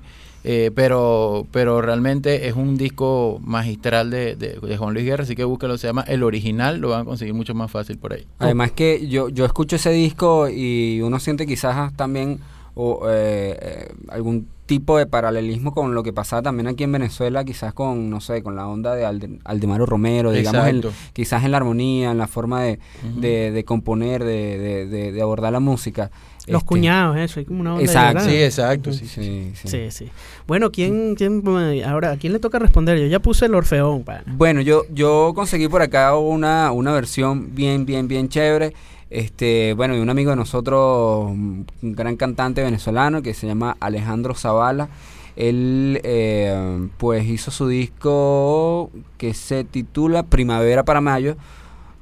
Eh, 0.50 0.72
pero 0.74 1.46
pero 1.52 1.82
realmente 1.82 2.48
es 2.48 2.56
un 2.56 2.78
disco 2.78 3.42
magistral 3.44 4.10
de, 4.10 4.38
de, 4.38 4.60
de 4.62 4.78
Juan 4.78 4.94
Luis 4.94 5.06
Guerra, 5.06 5.24
así 5.24 5.36
que 5.36 5.44
búsquelo, 5.44 5.78
se 5.78 5.88
llama 5.88 6.06
El 6.08 6.24
Original, 6.24 6.78
lo 6.80 6.88
van 6.90 7.02
a 7.02 7.06
conseguir 7.06 7.34
mucho 7.34 7.54
más 7.54 7.70
fácil 7.70 7.98
por 7.98 8.14
ahí. 8.14 8.26
Además 8.40 8.72
que 8.72 9.08
yo, 9.10 9.28
yo 9.28 9.44
escucho 9.44 9.76
ese 9.76 9.92
disco 9.92 10.48
y 10.48 11.02
uno 11.02 11.20
siente 11.20 11.46
quizás 11.46 11.94
también 11.98 12.40
o, 12.76 13.02
eh, 13.10 13.58
eh, 13.62 13.94
algún 14.08 14.48
tipo 14.68 14.98
de 14.98 15.06
paralelismo 15.06 15.74
con 15.74 15.94
lo 15.96 16.04
que 16.04 16.14
pasaba 16.14 16.42
también 16.42 16.68
aquí 16.68 16.84
en 16.86 16.92
Venezuela, 16.94 17.44
quizás 17.44 17.74
con, 17.74 18.10
no 18.10 18.22
sé, 18.22 18.42
con 18.44 18.56
la 18.56 18.68
onda 18.70 18.96
de 18.96 19.06
Alde- 19.06 19.40
Aldemaro 19.44 19.86
Romero, 19.86 20.32
digamos, 20.32 20.62
en- 20.70 20.76
quizás 21.12 21.44
en 21.44 21.52
la 21.52 21.58
armonía, 21.58 22.12
en 22.12 22.18
la 22.18 22.28
forma 22.28 22.62
de, 22.64 22.80
de, 23.20 23.52
de 23.52 23.64
componer, 23.66 24.24
de- 24.24 25.12
de 25.12 25.22
abordar 25.22 25.52
la 25.52 25.60
música. 25.60 26.10
Los 26.48 26.62
Este, 26.62 26.68
cuñados, 26.68 27.18
eso, 27.18 27.40
hay 27.40 27.46
como 27.46 27.60
una 27.60 27.74
onda 27.74 27.84
Exacto. 27.84 28.24
Sí, 28.24 28.36
exacto. 28.42 28.94
Sí, 28.94 29.06
sí. 29.06 29.52
Sí, 29.54 29.92
sí. 29.92 30.10
Bueno, 30.48 30.72
¿quién, 30.72 31.16
quién, 31.16 31.44
ahora, 31.86 32.12
¿a 32.12 32.18
quién 32.18 32.32
le 32.32 32.40
toca 32.40 32.58
responder? 32.58 32.98
Yo 32.98 33.08
ya 33.08 33.20
puse 33.20 33.48
el 33.48 33.56
Orfeón, 33.56 34.04
pana. 34.04 34.24
Bueno, 34.26 34.62
yo, 34.62 34.84
yo 34.90 35.34
conseguí 35.36 35.68
por 35.68 35.82
acá 35.82 36.16
una, 36.16 36.72
una 36.72 36.94
versión 36.94 37.54
bien, 37.54 37.86
bien, 37.86 38.08
bien 38.08 38.30
chévere. 38.30 38.74
Este, 39.10 39.74
bueno, 39.74 39.96
y 39.96 40.00
un 40.00 40.10
amigo 40.10 40.32
de 40.32 40.38
nosotros, 40.38 41.26
un 41.30 41.66
gran 41.82 42.16
cantante 42.16 42.64
venezolano 42.64 43.22
que 43.22 43.34
se 43.34 43.46
llama 43.46 43.76
Alejandro 43.80 44.34
Zavala. 44.34 44.90
Él 45.38 46.02
eh, 46.04 46.88
pues 46.98 47.26
hizo 47.28 47.52
su 47.52 47.68
disco 47.68 48.90
que 49.18 49.34
se 49.36 49.64
titula 49.64 50.24
Primavera 50.24 50.84
para 50.84 51.00
Mayo, 51.00 51.38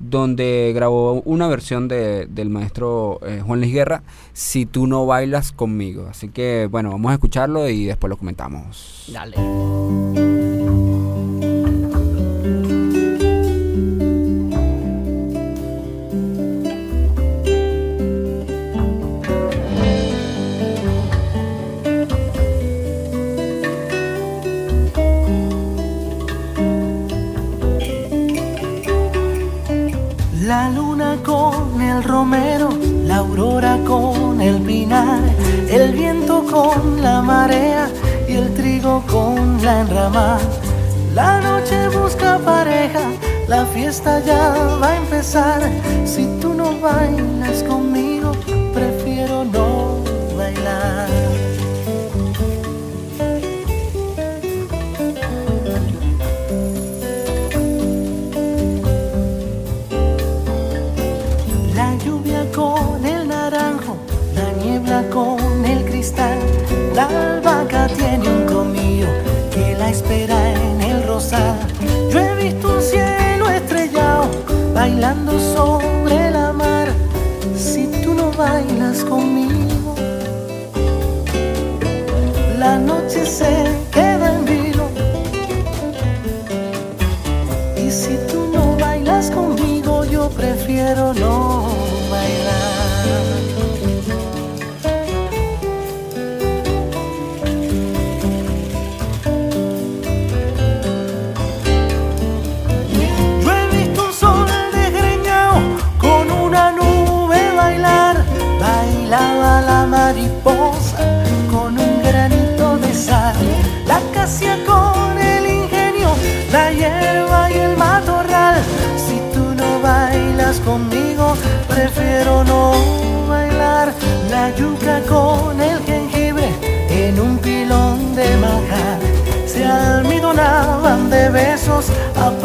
donde 0.10 0.72
grabó 0.76 1.22
una 1.26 1.48
versión 1.48 1.88
de- 1.88 2.26
del 2.28 2.50
maestro 2.50 3.20
eh, 3.26 3.42
Juan 3.46 3.60
Luis 3.60 3.74
Guerra, 3.74 4.04
Si 4.34 4.66
tú 4.66 4.86
no 4.88 5.06
bailas 5.06 5.52
conmigo. 5.52 6.08
Así 6.10 6.30
que 6.30 6.68
bueno, 6.70 6.90
vamos 6.92 7.12
a 7.12 7.14
escucharlo 7.16 7.70
y 7.70 7.86
después 7.86 8.10
lo 8.10 8.18
comentamos. 8.18 9.10
Dale. 9.12 10.35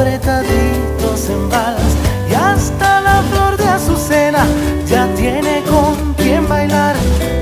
Apretaditos 0.01 1.29
en 1.29 1.49
balas. 1.51 1.95
Y 2.31 2.35
hasta 2.35 3.01
la 3.03 3.23
flor 3.31 3.57
de 3.57 3.65
azucena 3.65 4.47
ya 4.87 5.07
tiene 5.15 5.63
con 5.69 6.15
quien 6.15 6.49
bailar. 6.49 6.97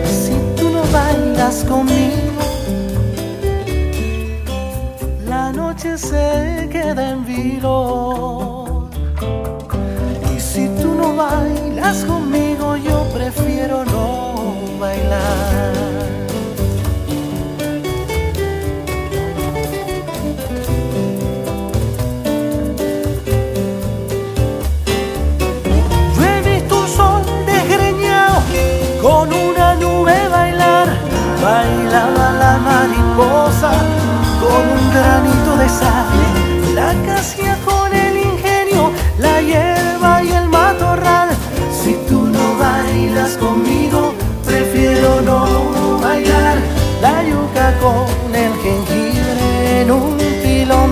Si 0.06 0.34
tú 0.56 0.70
no 0.70 0.82
bailas 0.92 1.64
conmigo, 1.64 2.42
la 5.26 5.52
noche 5.52 5.96
se 5.96 6.68
queda 6.70 7.10
en 7.10 7.24
vilo. 7.24 7.97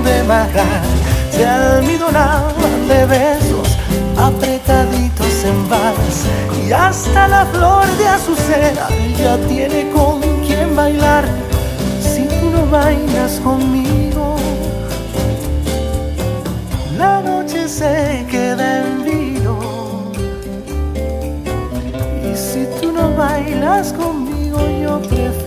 De. 0.06 0.64
Se 1.30 1.44
almidonaban 1.44 2.88
de 2.88 3.06
besos 3.06 3.68
apretaditos 4.16 5.44
en 5.44 5.68
balas 5.68 6.24
y 6.66 6.72
hasta 6.72 7.28
la 7.28 7.44
flor 7.46 7.86
de 7.98 8.08
azucena 8.08 8.88
ya 9.18 9.36
tiene 9.48 9.90
con 9.90 10.20
quien 10.46 10.74
bailar. 10.74 11.24
Si 12.00 12.22
tú 12.22 12.50
no 12.50 12.66
bailas 12.70 13.40
conmigo 13.40 14.36
la 16.96 17.20
noche 17.20 17.68
se 17.68 18.24
queda 18.30 18.86
en 18.86 19.04
vilo. 19.04 19.58
Y 22.24 22.36
si 22.36 22.66
tú 22.80 22.92
no 22.92 23.14
bailas 23.14 23.92
conmigo 23.92 24.58
yo 24.82 25.00
prefiero 25.00 25.45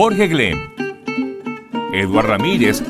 Jorge 0.00 0.28
Glem, 0.28 0.60
Eduard 1.92 2.28
Ramírez 2.28 2.84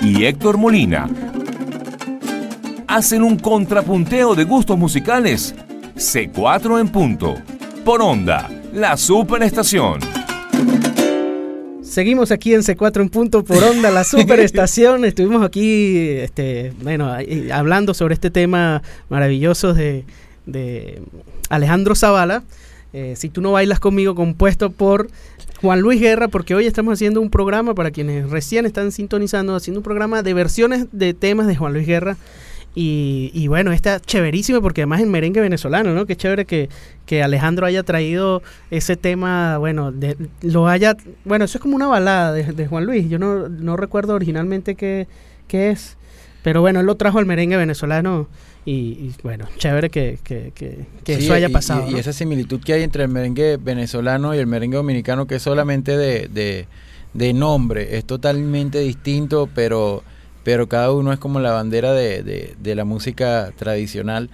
y 0.00 0.24
Héctor 0.24 0.58
Molina 0.58 1.08
hacen 2.88 3.22
un 3.22 3.38
contrapunteo 3.38 4.34
de 4.34 4.42
gustos 4.42 4.76
musicales. 4.76 5.54
C4 5.94 6.80
en 6.80 6.88
punto. 6.88 7.36
Por 7.84 8.02
onda, 8.02 8.50
la 8.72 8.96
superestación. 8.96 10.00
Seguimos 11.82 12.32
aquí 12.32 12.52
en 12.52 12.62
C4 12.62 13.02
en 13.02 13.08
punto 13.08 13.44
por 13.44 13.62
onda, 13.62 13.92
la 13.92 14.02
superestación. 14.02 15.04
Estuvimos 15.04 15.46
aquí, 15.46 15.98
este, 15.98 16.72
bueno, 16.82 17.14
hablando 17.52 17.94
sobre 17.94 18.14
este 18.14 18.32
tema 18.32 18.82
maravilloso 19.08 19.72
de, 19.72 20.04
de 20.46 21.00
Alejandro 21.48 21.94
Zavala. 21.94 22.42
eh, 22.92 23.14
si 23.16 23.28
tú 23.28 23.40
no 23.40 23.52
bailas 23.52 23.78
conmigo, 23.78 24.16
compuesto 24.16 24.70
por 24.70 25.06
Juan 25.60 25.80
Luis 25.80 26.00
Guerra, 26.00 26.28
porque 26.28 26.54
hoy 26.54 26.66
estamos 26.66 26.94
haciendo 26.94 27.20
un 27.20 27.30
programa 27.30 27.74
para 27.74 27.90
quienes 27.90 28.30
recién 28.30 28.64
están 28.66 28.92
sintonizando, 28.92 29.54
haciendo 29.54 29.80
un 29.80 29.84
programa 29.84 30.22
de 30.22 30.32
versiones 30.34 30.86
de 30.92 31.12
temas 31.12 31.46
de 31.46 31.56
Juan 31.56 31.74
Luis 31.74 31.86
Guerra. 31.86 32.16
Y, 32.74 33.32
y 33.34 33.48
bueno, 33.48 33.72
está 33.72 33.98
chéverísimo 33.98 34.62
porque 34.62 34.82
además 34.82 35.00
en 35.00 35.10
merengue 35.10 35.40
venezolano, 35.40 35.92
¿no? 35.92 36.06
Qué 36.06 36.14
chévere 36.16 36.44
que, 36.44 36.68
que 37.04 37.20
Alejandro 37.22 37.66
haya 37.66 37.82
traído 37.82 38.42
ese 38.70 38.96
tema, 38.96 39.58
bueno, 39.58 39.90
de- 39.90 40.16
lo 40.42 40.68
haya, 40.68 40.96
bueno, 41.24 41.44
eso 41.46 41.58
es 41.58 41.62
como 41.62 41.74
una 41.74 41.88
balada 41.88 42.32
de, 42.32 42.44
de 42.44 42.66
Juan 42.68 42.86
Luis, 42.86 43.08
yo 43.10 43.18
no, 43.18 43.48
no 43.48 43.76
recuerdo 43.76 44.14
originalmente 44.14 44.76
qué, 44.76 45.08
qué 45.48 45.70
es, 45.70 45.96
pero 46.44 46.60
bueno, 46.60 46.78
él 46.78 46.86
lo 46.86 46.94
trajo 46.94 47.18
al 47.18 47.26
merengue 47.26 47.56
venezolano 47.56 48.28
y, 48.66 48.72
y, 48.72 49.14
bueno, 49.22 49.46
chévere 49.58 49.90
que, 49.90 50.18
que, 50.22 50.52
que- 50.54 50.86
que 51.04 51.16
Sí, 51.16 51.24
eso 51.24 51.34
haya 51.34 51.48
pasado. 51.48 51.86
Y, 51.86 51.90
y 51.90 51.92
¿no? 51.94 51.98
esa 51.98 52.12
similitud 52.12 52.60
que 52.62 52.74
hay 52.74 52.82
entre 52.82 53.04
el 53.04 53.08
merengue 53.08 53.56
venezolano 53.56 54.34
y 54.34 54.38
el 54.38 54.46
merengue 54.46 54.76
dominicano, 54.76 55.26
que 55.26 55.36
es 55.36 55.42
solamente 55.42 55.96
de, 55.96 56.28
de, 56.28 56.66
de 57.14 57.32
nombre, 57.32 57.96
es 57.96 58.04
totalmente 58.04 58.80
distinto, 58.80 59.48
pero, 59.54 60.02
pero 60.44 60.68
cada 60.68 60.92
uno 60.92 61.12
es 61.12 61.18
como 61.18 61.40
la 61.40 61.52
bandera 61.52 61.92
de, 61.92 62.22
de, 62.22 62.54
de 62.58 62.74
la 62.74 62.84
música 62.84 63.52
tradicional 63.56 64.30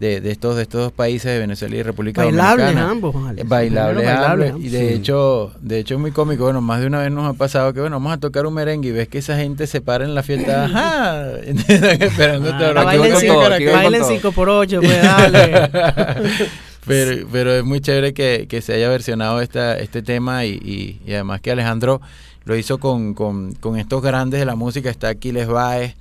de, 0.00 0.20
de 0.20 0.30
estos 0.30 0.56
de 0.56 0.62
estos 0.62 0.80
dos 0.82 0.92
países 0.92 1.32
de 1.32 1.38
Venezuela 1.38 1.74
y 1.76 1.82
República 1.82 2.22
Bailables 2.22 2.66
Dominicana. 2.66 2.90
ambos, 2.90 3.16
Alex. 3.28 3.40
Eh, 3.40 3.44
bailables, 3.48 4.08
ambos. 4.08 4.60
y 4.62 4.68
de 4.68 4.88
Sí. 4.88 4.94
hecho, 4.94 5.52
de 5.60 5.78
hecho 5.78 5.94
es 5.94 6.00
muy 6.00 6.10
cómico, 6.10 6.44
bueno, 6.44 6.60
más 6.60 6.80
de 6.80 6.86
una 6.88 6.98
vez 7.00 7.10
nos 7.10 7.26
ha 7.26 7.32
pasado 7.32 7.72
que 7.72 7.80
bueno, 7.80 7.96
vamos 7.96 8.12
a 8.12 8.18
tocar 8.18 8.44
un 8.46 8.52
merengue 8.54 8.88
y 8.90 8.92
ves 8.92 9.08
que 9.08 9.18
esa 9.18 9.36
gente 9.38 9.66
se 9.66 9.80
para 9.80 10.04
en 10.04 10.14
la 10.14 10.22
fiesta, 10.22 10.64
ajá, 10.66 11.30
están 11.44 12.02
esperándote 12.02 12.64
Ah, 12.64 12.92
cinco, 13.20 13.34
todo, 13.34 13.72
bailen. 13.72 14.04
5 14.04 14.32
por 14.32 14.48
8 14.50 14.80
pues 14.82 15.02
dale. 15.02 15.70
pero, 16.86 17.26
pero 17.32 17.52
es 17.54 17.64
muy 17.64 17.80
chévere 17.80 18.12
que, 18.14 18.46
que 18.48 18.60
se 18.62 18.74
haya 18.74 18.88
versionado 18.88 19.40
esta, 19.40 19.78
este 19.78 20.02
tema 20.02 20.44
y, 20.44 20.50
y- 20.62 21.00
y 21.06 21.14
además 21.14 21.40
que 21.40 21.50
Alejandro 21.50 22.00
lo 22.44 22.54
hizo 22.56 22.78
con, 22.78 23.14
con, 23.14 23.54
con 23.54 23.76
estos 23.76 24.02
grandes 24.02 24.38
de 24.40 24.46
la 24.46 24.54
música, 24.54 24.88
está 24.90 25.08
Aquiles 25.08 25.48
Baez, 25.48 25.96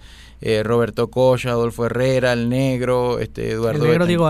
eh, 0.46 0.64
Roberto 0.64 1.10
Cocha, 1.10 1.50
Adolfo 1.52 1.86
Herrera, 1.86 2.34
El 2.34 2.50
Negro, 2.50 3.20
este 3.20 3.52
Eduardo 3.52 3.84
El 3.84 3.90
negro 3.90 4.06
Diego. 4.06 4.24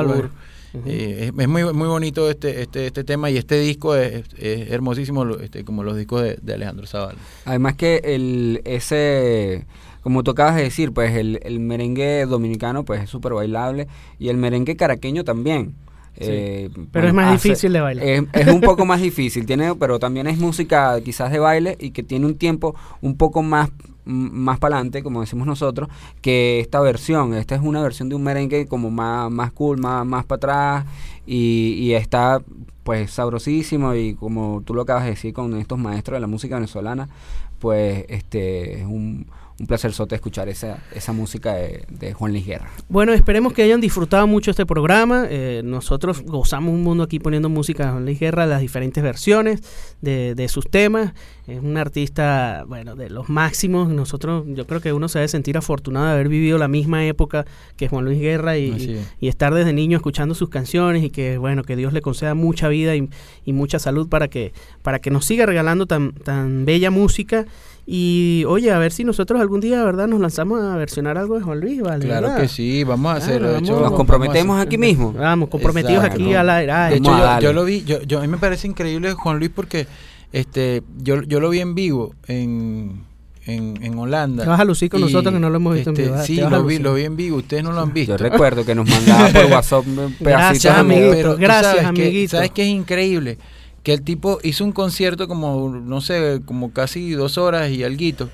Eh, 0.86 1.32
es, 1.34 1.39
es 1.39 1.47
muy 1.47 1.63
muy 1.74 1.88
bonito 1.88 2.30
este 2.30 2.61
este 2.61 2.88
este 2.88 3.03
tema 3.05 3.30
y 3.30 3.38
este 3.38 3.57
disco 3.59 3.95
es, 3.95 4.24
es 4.38 4.72
hermosísimo 4.72 5.24
lo- 5.24 5.39
este, 5.39 5.63
como 5.63 5.84
los 5.84 5.95
discos 5.95 6.22
de, 6.24 6.38
de 6.41 6.53
Alejandro 6.53 6.86
Zavala. 6.86 7.18
Además 7.45 7.76
que 7.76 8.01
el 8.03 8.61
ese 8.66 9.66
como 10.01 10.22
tú 10.24 10.32
acabas 10.32 10.55
de 10.55 10.63
decir, 10.63 10.91
pues 10.91 11.16
el, 11.16 11.39
el 11.43 11.59
merengue 11.59 12.26
dominicano 12.26 12.84
pues 12.86 13.01
es 13.03 13.09
súper 13.09 13.34
bailable 13.34 13.88
y 14.20 14.28
el 14.30 14.38
merengue 14.38 14.76
caraqueño 14.76 15.24
también. 15.24 15.76
Eh, 16.18 16.70
Pero 16.91 17.07
es 17.07 17.13
más 17.13 17.32
difícil 17.32 17.74
de 17.74 17.82
bailar. 17.82 18.05
Es, 18.05 18.24
es 18.34 18.47
un 18.47 18.61
poco 18.61 18.86
más 18.86 19.01
difícil, 19.01 19.45
tiene, 19.45 19.76
pero 19.76 19.99
también 19.99 20.28
es 20.28 20.38
música 20.38 20.99
quizás 21.01 21.32
de 21.32 21.39
baile 21.39 21.78
y 21.80 21.91
que 21.91 22.03
tiene 22.03 22.26
un 22.26 22.36
tiempo 22.36 22.76
un 23.01 23.18
poco 23.18 23.43
más 23.43 23.70
más 24.05 24.59
para 24.59 24.76
adelante, 24.76 25.01
como 25.01 25.22
decimos 25.22 25.47
nosotros, 25.47 25.89
que 26.22 26.59
esta 26.59 26.80
versión. 26.80 27.34
Esta 27.34 27.55
es 27.55 27.61
una 27.61 27.82
versión 27.82 28.07
de 28.07 28.16
un 28.16 28.24
merengue 28.24 28.68
como 28.68 28.91
más, 28.91 29.32
más 29.32 29.51
cool, 29.51 29.80
más, 29.80 30.05
más 30.05 30.26
para 30.26 30.38
atrás 30.38 30.86
y, 31.26 31.76
y 31.80 31.93
está 31.93 32.39
pues 32.84 33.09
sabrosísimo 33.09 33.95
y 33.95 34.13
como 34.13 34.61
tú 34.63 34.76
lo 34.76 34.84
acabas 34.84 35.05
de 35.05 35.09
decir 35.11 35.34
con 35.34 35.55
estos 35.57 35.80
maestros 35.80 36.18
de 36.18 36.22
la 36.22 36.28
música 36.28 36.55
venezolana, 36.55 37.09
pues 37.57 38.05
este 38.09 38.82
es 38.82 38.86
un, 38.86 39.26
un 39.60 39.68
placer 39.68 39.93
sote 39.93 40.16
escuchar 40.16 40.49
esa, 40.49 40.80
esa 40.93 41.14
música 41.14 41.53
de, 41.53 41.86
de 41.89 42.14
Juan 42.14 42.32
Luis 42.32 42.45
Guerra. 42.45 42.70
Bueno, 42.89 43.14
esperemos 43.14 43.53
que 43.53 43.64
hayan 43.64 43.80
disfrutado 43.80 44.28
mucho 44.28 44.51
este 44.51 44.66
programa. 44.66 45.28
Eh, 45.30 45.62
nosotros 45.64 46.24
gozamos 46.24 46.74
un 46.74 46.84
mundo 46.84 47.03
aquí 47.03 47.20
poniendo 47.20 47.47
música 47.47 47.86
de 47.86 47.91
Juan 47.91 48.06
Luis 48.06 48.20
Guerra, 48.20 48.45
las 48.45 48.62
diferentes 48.62 49.01
versiones 49.01 49.62
de, 50.01 50.36
de 50.36 50.47
sus 50.49 50.66
temas. 50.70 51.14
Es 51.47 51.61
un 51.61 51.77
artista, 51.77 52.63
bueno, 52.67 52.95
de 52.95 53.09
los 53.11 53.29
máximos. 53.29 53.87
Nosotros, 53.89 54.45
yo 54.47 54.65
creo 54.65 54.81
que 54.81 54.93
uno 54.93 55.07
se 55.07 55.19
debe 55.19 55.27
sentir 55.27 55.57
afortunado 55.57 56.07
de 56.07 56.13
haber 56.13 56.27
vivido 56.27 56.57
la 56.57 56.67
misma 56.67 57.05
época 57.05 57.45
que 57.77 57.87
Juan 57.87 58.03
Luis 58.05 58.19
Guerra 58.19 58.57
y, 58.57 58.71
es. 58.71 59.07
y 59.21 59.27
estar 59.27 59.53
desde 59.53 59.71
niño 59.71 59.95
escuchando 59.97 60.33
sus 60.33 60.49
canciones 60.49 61.03
y 61.03 61.11
que, 61.11 61.37
bueno, 61.37 61.63
que 61.63 61.75
Dios 61.75 61.93
le 61.93 62.01
conceda 62.01 62.33
mucha 62.33 62.67
vida 62.67 62.95
y, 62.95 63.09
y 63.45 63.53
mucha 63.53 63.77
salud 63.77 64.09
para 64.09 64.27
que, 64.27 64.53
para 64.81 64.97
que 64.99 65.11
nos 65.11 65.25
siga 65.25 65.45
regalando 65.45 65.85
tan, 65.85 66.13
tan 66.13 66.65
bella 66.65 66.89
música. 66.89 67.45
Y 67.87 68.43
oye, 68.47 68.71
a 68.71 68.79
ver 68.79 68.91
si 68.91 69.03
nosotros 69.03 69.39
algún 69.39 69.59
día, 69.61 69.83
¿verdad?, 69.83 70.07
nos 70.07 70.19
lanzamos 70.19 70.59
a 70.63 70.75
versionar 70.75 71.19
algo 71.19 71.35
de 71.37 71.43
Juan 71.43 71.59
Luis, 71.59 71.79
¿vale? 71.83 72.03
Claro 72.05 72.29
¿verdad? 72.29 72.41
que 72.41 72.47
sí, 72.47 72.83
vamos 72.83 73.13
a 73.13 73.17
hacerlo. 73.17 73.49
de 73.49 73.53
Claro, 73.59 73.63
hecho, 73.63 73.73
vamos. 73.75 73.89
Nos 73.91 73.97
comprometemos 73.97 74.55
hacer- 74.57 74.67
aquí 74.67 74.77
mismo. 74.79 75.13
Vamos, 75.13 75.49
comprometidos 75.49 76.03
Exacto. 76.03 76.23
aquí 76.23 76.33
al 76.33 76.49
aire. 76.49 76.71
Ay, 76.71 76.91
De 76.93 76.97
hecho, 76.97 77.11
yo, 77.15 77.39
yo 77.41 77.53
lo 77.53 77.63
vi, 77.63 77.83
yo, 77.83 78.01
yo, 78.01 78.17
a 78.17 78.21
mí 78.23 78.27
me 78.27 78.37
parece 78.39 78.67
increíble 78.67 79.13
Juan 79.13 79.37
Luis 79.37 79.51
porque 79.53 79.85
este, 80.32 80.84
yo, 80.97 81.21
yo 81.23 81.39
lo 81.39 81.49
vi 81.49 81.59
en 81.59 81.76
vivo 81.76 82.13
en, 82.28 83.03
en, 83.45 83.78
en 83.82 83.97
Holanda. 83.97 84.43
Te 84.43 84.49
vas 84.49 84.59
a 84.59 84.65
lucir 84.65 84.89
con 84.89 84.99
Y, 84.99 85.03
nosotros 85.03 85.34
que 85.34 85.39
no 85.39 85.49
lo 85.49 85.57
hemos 85.57 85.76
visto 85.76 85.91
en 85.91 85.95
este, 85.95 86.03
vivo, 86.03 86.15
¿eh? 86.21 86.26
Sí, 86.26 86.36
lo 86.38 86.63
vi, 86.63 86.80
lo 86.80 86.93
vi 86.93 87.03
en 87.03 87.15
vivo, 87.15 87.38
ustedes 87.38 87.63
no 87.63 87.71
lo 87.71 87.82
han 87.82 87.93
visto. 87.93 88.17
Yo 88.17 88.17
recuerdo 88.17 88.65
que 88.65 88.76
nos 88.76 88.89
mandaba 88.89 89.30
por 89.30 89.45
WhatsApp 89.45 89.88
un 89.88 89.95
pedacito 89.95 90.23
Gracias, 90.23 90.78
amiguito, 90.78 91.38
gracias, 91.38 91.84
sabes 91.84 91.99
que-. 91.99 92.28
¿Sabes 92.28 92.51
qué 92.51 92.63
es 92.63 92.69
increíble? 92.69 93.38
Que 93.84 93.93
el 93.93 94.01
tipo 94.01 94.39
hizo 94.43 94.63
un 94.63 94.71
concierto 94.71 95.28
como, 95.28 95.69
no 95.69 96.01
sé, 96.01 96.41
como 96.45 96.71
casi 96.71 97.11
dos 97.11 97.38
horas 97.38 97.69
y 97.69 97.84
alguito. 97.84 98.30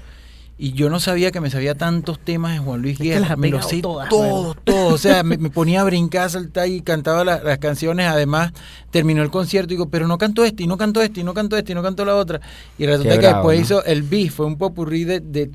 Y 0.64 0.74
yo 0.74 0.91
no 0.91 0.99
sabía 0.99 1.32
que 1.32 1.41
me 1.41 1.49
sabía 1.49 1.74
tantos 1.74 2.20
temas 2.20 2.53
de 2.53 2.59
Juan 2.59 2.84
Luis 2.84 2.93
Es 2.93 2.99
que 2.99 3.20
Guerra. 3.20 3.36
me 3.36 3.49
los 3.49 3.68
sé 3.68 3.82
todas, 3.82 4.09
todos, 4.09 4.55
todos. 4.64 4.93
O 4.93 4.97
sea, 4.99 5.24
me, 5.24 5.38
me 5.39 5.49
ponía 5.49 5.82
a 5.82 5.84
brincar, 5.86 6.30
saltar 6.30 6.68
y 6.68 6.82
cantaba 6.82 7.26
la- 7.26 7.41
las 7.41 7.57
canciones. 7.57 8.05
Además, 8.07 8.53
terminó 8.91 9.24
el 9.24 9.32
concierto 9.32 9.74
y 9.74 9.78
digo, 9.78 9.89
pero 9.89 10.07
no 10.07 10.20
canto 10.20 10.45
este, 10.45 10.62
y 10.62 10.68
no 10.68 10.78
canto 10.78 11.01
este, 11.01 11.22
y 11.22 11.24
no 11.24 11.34
canto 11.34 11.57
este, 11.57 11.72
y 11.72 11.76
no 11.76 11.82
canto 11.82 12.05
la 12.05 12.16
otra. 12.16 12.41
Y 12.78 12.86
resulta 12.86 13.16
Qué 13.16 13.20
que 13.22 13.28
bravo, 13.28 13.49
después 13.49 13.57
¿no? 13.57 13.64
hizo 13.80 13.86
el 13.86 14.03
beat, 14.03 14.30
fue 14.30 14.45
un 14.45 14.57
popurrí 14.59 15.03
de, 15.03 15.20
de 15.20 15.49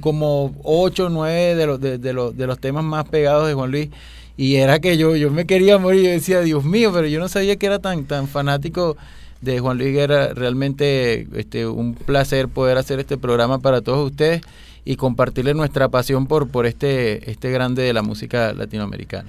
como 0.00 0.54
ocho 0.62 1.06
o 1.06 1.08
nueve 1.08 1.54
de 1.54 1.66
los, 1.66 1.80
de, 1.80 1.96
de 1.98 2.12
los, 2.12 2.36
de 2.36 2.46
los 2.46 2.58
temas 2.58 2.84
más 2.84 3.08
pegados 3.08 3.48
de 3.48 3.54
Juan 3.54 3.70
Luis. 3.70 3.88
Y 4.36 4.56
era 4.56 4.78
que 4.80 4.96
yo, 4.98 5.16
yo 5.16 5.30
me 5.30 5.46
quería 5.46 5.78
morir, 5.78 6.02
yo 6.04 6.10
decía, 6.10 6.40
Dios 6.40 6.64
mío, 6.64 6.90
pero 6.92 7.06
yo 7.06 7.18
no 7.20 7.28
sabía 7.28 7.56
que 7.56 7.66
era 7.66 7.78
tan, 7.78 8.04
tan 8.04 8.28
fanático 8.28 8.96
de 9.44 9.60
Juan 9.60 9.78
Luis 9.78 9.92
Guerra. 9.92 10.34
Realmente 10.34 11.26
este, 11.34 11.66
un 11.66 11.94
placer 11.94 12.48
poder 12.48 12.78
hacer 12.78 13.00
este 13.00 13.16
programa 13.16 13.58
para 13.58 13.82
todos 13.82 14.10
ustedes 14.10 14.42
y 14.84 14.96
compartirles 14.96 15.54
nuestra 15.54 15.88
pasión 15.88 16.26
por, 16.26 16.48
por 16.48 16.66
este, 16.66 17.30
este 17.30 17.50
grande 17.50 17.82
de 17.82 17.92
la 17.92 18.02
música 18.02 18.52
latinoamericana. 18.52 19.28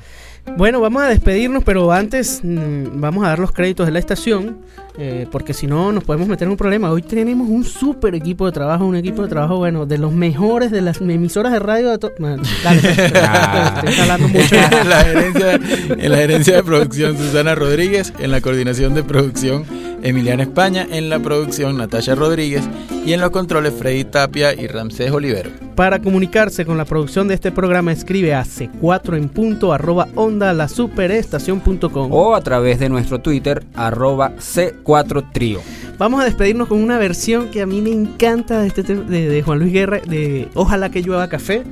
Bueno, 0.57 0.79
vamos 0.79 1.01
a 1.01 1.07
despedirnos, 1.07 1.63
pero 1.63 1.91
antes 1.91 2.41
mm, 2.43 3.01
vamos 3.01 3.25
a 3.25 3.29
dar 3.29 3.39
los 3.39 3.51
créditos 3.51 3.87
de 3.87 3.91
la 3.91 3.99
estación, 3.99 4.59
eh, 4.97 5.27
porque 5.31 5.53
si 5.53 5.65
no 5.65 5.91
nos 5.91 6.03
podemos 6.03 6.27
meter 6.27 6.45
en 6.45 6.51
un 6.51 6.57
problema. 6.57 6.91
Hoy 6.91 7.01
tenemos 7.01 7.49
un 7.49 7.65
súper 7.65 8.13
equipo 8.13 8.45
de 8.45 8.51
trabajo, 8.51 8.85
un 8.85 8.95
equipo 8.95 9.23
de 9.23 9.27
trabajo, 9.27 9.57
bueno, 9.57 9.85
de 9.87 9.97
los 9.97 10.13
mejores 10.13 10.69
de 10.71 10.81
las 10.81 11.01
emisoras 11.01 11.51
de 11.51 11.59
radio 11.59 11.89
de 11.89 11.97
todo. 11.97 12.13
Dale, 12.19 12.39
estoy 12.77 13.99
hablando 14.01 14.27
mucho. 14.27 14.55
en, 14.81 14.89
la 14.89 15.03
gerencia, 15.03 15.59
en 15.97 16.11
la 16.11 16.17
gerencia 16.17 16.55
de 16.57 16.63
producción 16.63 17.17
Susana 17.17 17.55
Rodríguez, 17.55 18.13
en 18.19 18.31
la 18.31 18.39
coordinación 18.39 18.93
de 18.93 19.03
producción 19.03 19.65
Emiliana 20.05 20.43
España, 20.43 20.87
en 20.89 21.09
la 21.09 21.17
producción 21.17 21.77
Natalia 21.77 22.13
Rodríguez 22.13 22.63
y 23.05 23.13
en 23.13 23.21
los 23.21 23.31
controles 23.31 23.73
Freddy 23.73 24.03
Tapia 24.03 24.53
y 24.53 24.67
Ramsés 24.67 25.09
Olivero. 25.09 25.64
Para 25.75 25.99
comunicarse 26.01 26.65
con 26.65 26.77
la 26.77 26.85
producción 26.85 27.27
de 27.27 27.33
este 27.33 27.51
programa, 27.51 27.91
escribe 27.91 28.33
a 28.33 28.43
c4 28.45 29.17
en 29.17 29.27
punto 29.27 29.73
arroba 29.73 30.07
onda 30.15 30.53
la 30.53 30.69
superestación.com. 30.69 32.11
O 32.13 32.33
a 32.33 32.41
través 32.41 32.79
de 32.79 32.87
nuestro 32.87 33.19
Twitter, 33.19 33.65
arroba 33.75 34.31
C4Trio. 34.37 35.59
Vamos 35.97 36.19
a 36.21 36.25
despedirnos 36.25 36.67
con 36.67 36.81
una 36.81 36.97
versión 36.97 37.49
que 37.51 37.61
a 37.61 37.65
mí 37.65 37.79
me 37.81 37.89
encanta 37.91 38.59
de, 38.61 38.67
este 38.67 38.83
te- 38.83 38.95
de, 38.95 39.29
de 39.29 39.41
Juan 39.43 39.59
Luis 39.59 39.71
Guerra, 39.71 39.99
de 40.05 40.49
Ojalá 40.53 40.89
que 40.89 41.01
llueva 41.01 41.29
café, 41.29 41.63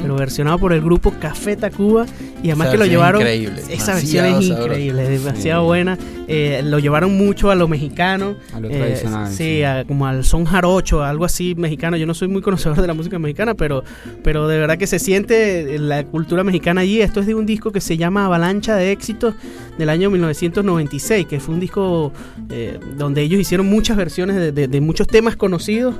pero 0.00 0.14
versionado 0.16 0.58
por 0.58 0.72
el 0.72 0.80
grupo 0.82 1.12
Café 1.20 1.56
Tacuba. 1.56 2.06
Y 2.44 2.48
además 2.50 2.68
Esa 2.68 2.72
que 2.72 2.78
lo 2.78 2.86
llevaron. 2.86 3.20
increíble, 3.20 3.60
Esa 3.70 3.94
versión 3.94 4.24
demasiado 4.24 4.40
es 4.40 4.46
increíble, 4.66 5.08
demasiado 5.08 5.62
Sí. 5.62 5.66
buena. 5.66 5.98
Eh, 6.28 6.62
lo 6.64 6.78
llevaron 6.78 7.16
mucho 7.16 7.50
a 7.50 7.54
lo 7.56 7.66
mexicano. 7.68 8.36
A 8.54 8.60
lo 8.60 8.68
eh, 8.68 8.76
tradicional, 8.78 9.28
Sí, 9.30 9.36
sí. 9.36 9.62
a- 9.64 9.84
como 9.84 10.06
al 10.06 10.24
son 10.24 10.44
jarocho, 10.44 11.02
algo 11.02 11.24
así 11.24 11.54
mexicano. 11.56 11.96
Yo 11.96 12.06
no 12.06 12.14
soy 12.14 12.28
muy 12.28 12.40
conocedor 12.42 12.80
de 12.80 12.86
la 12.86 12.94
música 12.94 13.18
mexicana, 13.18 13.51
pero, 13.56 13.84
pero 14.22 14.48
de 14.48 14.58
verdad 14.58 14.78
que 14.78 14.86
se 14.86 14.98
siente 14.98 15.78
la 15.78 16.04
cultura 16.04 16.44
mexicana 16.44 16.82
allí. 16.82 17.00
Esto 17.00 17.20
es 17.20 17.26
de 17.26 17.34
un 17.34 17.46
disco 17.46 17.72
que 17.72 17.80
se 17.80 17.96
llama 17.96 18.26
Avalancha 18.26 18.76
de 18.76 18.92
Éxitos 18.92 19.34
del 19.78 19.88
año 19.88 20.10
1996, 20.10 21.26
que 21.26 21.40
fue 21.40 21.54
un 21.54 21.60
disco 21.60 22.12
eh, 22.50 22.78
donde 22.96 23.22
ellos 23.22 23.40
hicieron 23.40 23.66
muchas 23.66 23.96
versiones 23.96 24.36
de, 24.36 24.52
de- 24.52 24.68
de 24.68 24.80
muchos 24.80 25.06
temas 25.06 25.36
conocidos 25.36 25.94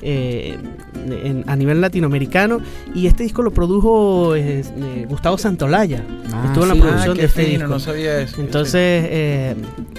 eh, 0.00 0.56
en- 1.24 1.44
a 1.48 1.56
nivel 1.56 1.80
latinoamericano. 1.80 2.60
Y 2.94 3.06
este 3.06 3.22
disco 3.24 3.42
lo 3.42 3.50
produjo 3.52 4.34
eh, 4.36 4.62
Gustavo 5.08 5.38
Santolaya. 5.38 6.04
Ah, 6.32 6.44
Estuvo 6.46 6.64
en 6.64 6.68
la 6.68 6.74
producción 6.76 7.14
qué 7.16 7.22
de 7.22 7.26
este 7.26 7.42
fino, 7.44 7.58
disco. 7.60 7.68
no 7.70 7.80
sabía 7.80 8.20
eso. 8.20 8.40
Entonces, 8.40 9.04
eh, 9.10 9.54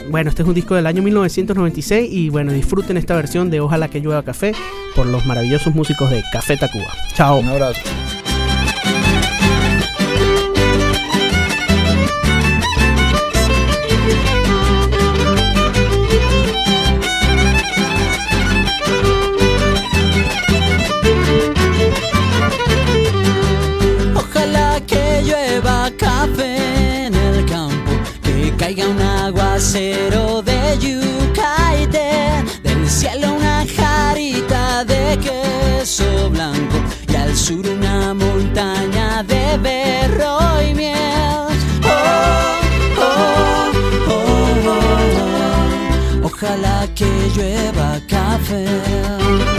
bueno, 0.09 0.29
este 0.29 0.41
es 0.43 0.47
un 0.47 0.53
disco 0.55 0.75
del 0.75 0.87
año 0.87 1.01
1996 1.03 2.09
y 2.11 2.29
bueno, 2.29 2.51
disfruten 2.53 2.97
esta 2.97 3.15
versión 3.15 3.49
de 3.49 3.59
Ojalá 3.59 3.89
que 3.89 3.99
llueva 3.99 4.23
café 4.23 4.53
por 4.95 5.05
los 5.05 5.25
maravillosos 5.25 5.75
músicos 5.75 6.09
de 6.09 6.23
Café 6.31 6.55
Tacuba. 6.57 6.88
Chao. 7.13 7.39
un 7.39 7.49
abrazo. 7.49 7.81
Ojalá 24.15 24.79
que 24.87 25.21
llueva 25.23 25.91
café 25.97 27.07
en 27.07 27.15
el 27.15 27.45
campo, 27.45 27.91
que 28.23 28.53
caiga 28.57 28.87
un 28.87 29.01
aguacero 29.01 30.41
de 30.41 30.77
yuca 30.79 31.55
y 31.81 31.87
té, 31.87 32.43
del 32.63 32.89
cielo 32.89 33.33
una 33.33 33.65
jarita 33.75 34.85
de 34.85 35.17
queso 35.17 36.29
blanco 36.29 36.59
sur 37.49 37.67
una 37.67 38.13
montaña 38.13 39.23
de 39.23 39.57
berro 39.57 40.37
y 40.61 40.75
miel. 40.75 41.47
Oh, 41.83 42.59
oh, 42.99 43.71
oh, 44.07 44.67
oh, 44.67 45.01
oh. 46.21 46.27
Ojalá 46.27 46.87
que 46.93 47.09
llueva 47.35 47.99
café. 48.07 49.59